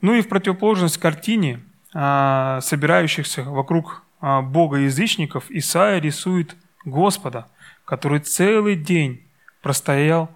Ну 0.03 0.15
и 0.15 0.21
в 0.21 0.29
противоположность 0.29 0.99
картине 0.99 1.63
а, 1.95 2.61
собирающихся 2.61 3.45
вокруг 3.45 4.03
а, 4.21 4.43
Бога 4.43 4.79
язычников, 4.79 5.49
Исаия 5.49 6.01
рисует 6.01 6.57
Господа, 6.85 7.49
который 7.85 8.19
целый 8.19 8.75
день 8.75 9.25
простоял, 9.63 10.29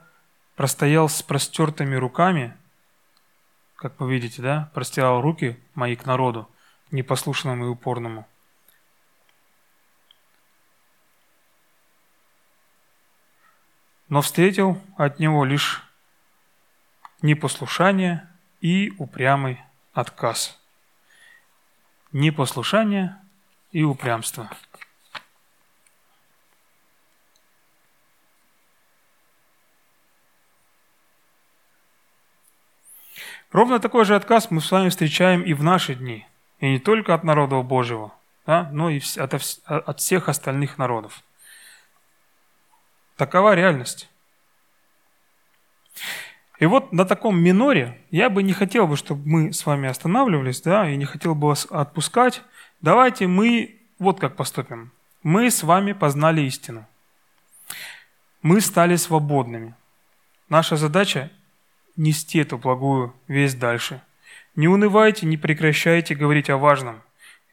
простоял 0.54 1.08
с 1.08 1.20
простертыми 1.20 1.96
руками, 1.96 2.56
как 3.74 3.98
вы 3.98 4.12
видите, 4.12 4.40
да, 4.40 4.70
простирал 4.72 5.20
руки 5.20 5.58
мои 5.74 5.96
к 5.96 6.06
народу, 6.06 6.48
непослушному 6.92 7.66
и 7.66 7.68
упорному. 7.68 8.24
Но 14.08 14.22
встретил 14.22 14.80
от 14.96 15.18
него 15.18 15.44
лишь 15.44 15.82
непослушание 17.20 18.28
и 18.66 18.92
упрямый 18.98 19.62
отказ. 19.92 20.60
Непослушание 22.10 23.16
и 23.70 23.84
упрямство. 23.84 24.50
Ровно 33.52 33.78
такой 33.78 34.04
же 34.04 34.16
отказ 34.16 34.50
мы 34.50 34.60
с 34.60 34.72
вами 34.72 34.88
встречаем 34.88 35.42
и 35.42 35.54
в 35.54 35.62
наши 35.62 35.94
дни. 35.94 36.26
И 36.58 36.68
не 36.68 36.80
только 36.80 37.14
от 37.14 37.22
народа 37.22 37.62
Божьего, 37.62 38.12
да, 38.46 38.68
но 38.72 38.90
и 38.90 39.00
от, 39.16 39.32
от 39.64 40.00
всех 40.00 40.28
остальных 40.28 40.76
народов. 40.76 41.22
Такова 43.16 43.54
реальность. 43.54 44.10
И 46.58 46.66
вот 46.66 46.92
на 46.92 47.04
таком 47.04 47.38
миноре 47.38 47.98
я 48.10 48.30
бы 48.30 48.42
не 48.42 48.52
хотел 48.52 48.86
бы, 48.86 48.96
чтобы 48.96 49.28
мы 49.28 49.52
с 49.52 49.66
вами 49.66 49.88
останавливались, 49.88 50.62
да, 50.62 50.88
и 50.88 50.96
не 50.96 51.04
хотел 51.04 51.34
бы 51.34 51.48
вас 51.48 51.66
отпускать. 51.70 52.42
Давайте 52.80 53.26
мы 53.26 53.78
вот 53.98 54.20
как 54.20 54.36
поступим. 54.36 54.92
Мы 55.22 55.50
с 55.50 55.62
вами 55.62 55.92
познали 55.92 56.42
истину. 56.42 56.86
Мы 58.42 58.60
стали 58.60 58.96
свободными. 58.96 59.74
Наша 60.48 60.76
задача– 60.76 61.30
нести 61.96 62.38
эту 62.38 62.58
благую 62.58 63.14
весть 63.26 63.58
дальше. 63.58 64.02
Не 64.54 64.68
унывайте, 64.68 65.26
не 65.26 65.36
прекращайте 65.36 66.14
говорить 66.14 66.48
о 66.48 66.56
важном. 66.56 67.02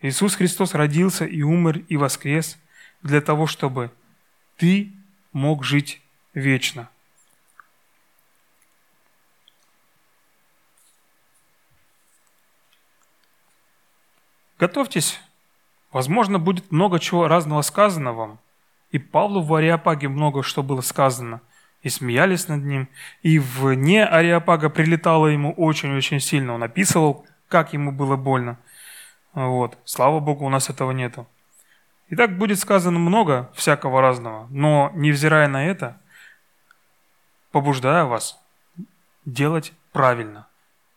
Иисус 0.02 0.36
Христос 0.36 0.74
родился 0.74 1.26
и 1.26 1.42
умер 1.42 1.84
и 1.90 1.98
воскрес 1.98 2.58
для 3.02 3.22
того, 3.22 3.48
чтобы 3.48 3.92
ты 4.58 4.92
мог 5.32 5.64
жить 5.64 6.02
вечно. 6.34 6.90
Готовьтесь. 14.60 15.20
Возможно, 15.92 16.40
будет 16.40 16.72
много 16.72 17.00
чего 17.00 17.28
разного 17.28 17.62
сказано 17.62 18.14
вам. 18.14 18.40
И 18.92 19.00
Павлу 19.00 19.42
в 19.42 19.54
Ариапаге 19.54 20.08
много 20.08 20.44
что 20.44 20.64
было 20.64 20.82
сказано. 20.82 21.42
И 21.82 21.90
смеялись 21.90 22.48
над 22.48 22.64
ним. 22.64 22.88
И 23.24 23.40
вне 23.40 24.06
Ариапага 24.06 24.70
прилетало 24.70 25.28
ему 25.28 25.54
очень-очень 25.54 26.20
сильно. 26.20 26.54
Он 26.54 26.64
описывал, 26.64 27.26
как 27.48 27.74
ему 27.74 27.92
было 27.92 28.16
больно. 28.16 28.58
Вот. 29.34 29.78
Слава 29.84 30.20
Богу, 30.20 30.46
у 30.46 30.50
нас 30.50 30.70
этого 30.70 30.92
нету. 30.92 31.28
И 32.10 32.16
так 32.16 32.38
будет 32.38 32.60
сказано 32.60 33.00
много 33.00 33.52
всякого 33.56 34.02
разного. 34.02 34.48
Но, 34.50 34.92
невзирая 34.94 35.48
на 35.48 35.66
это, 35.66 36.00
побуждаю 37.52 38.08
вас 38.08 38.40
делать 39.26 39.74
правильно. 39.92 40.48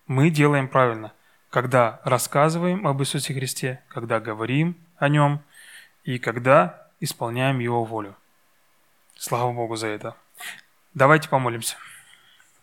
Мы 0.07 0.31
делаем 0.31 0.69
правильно 0.69 1.13
когда 1.51 2.01
рассказываем 2.05 2.87
об 2.87 3.01
Иисусе 3.03 3.35
Христе, 3.35 3.83
когда 3.89 4.21
говорим 4.21 4.77
о 4.97 5.09
Нем 5.09 5.41
и 6.05 6.19
когда 6.19 6.89
исполняем 7.01 7.59
Его 7.59 7.85
волю. 7.85 8.17
Слава 9.17 9.53
Богу 9.53 9.77
за 9.77 9.89
это. 9.89 10.17
Давайте 10.95 11.29
помолимся. 11.29 11.77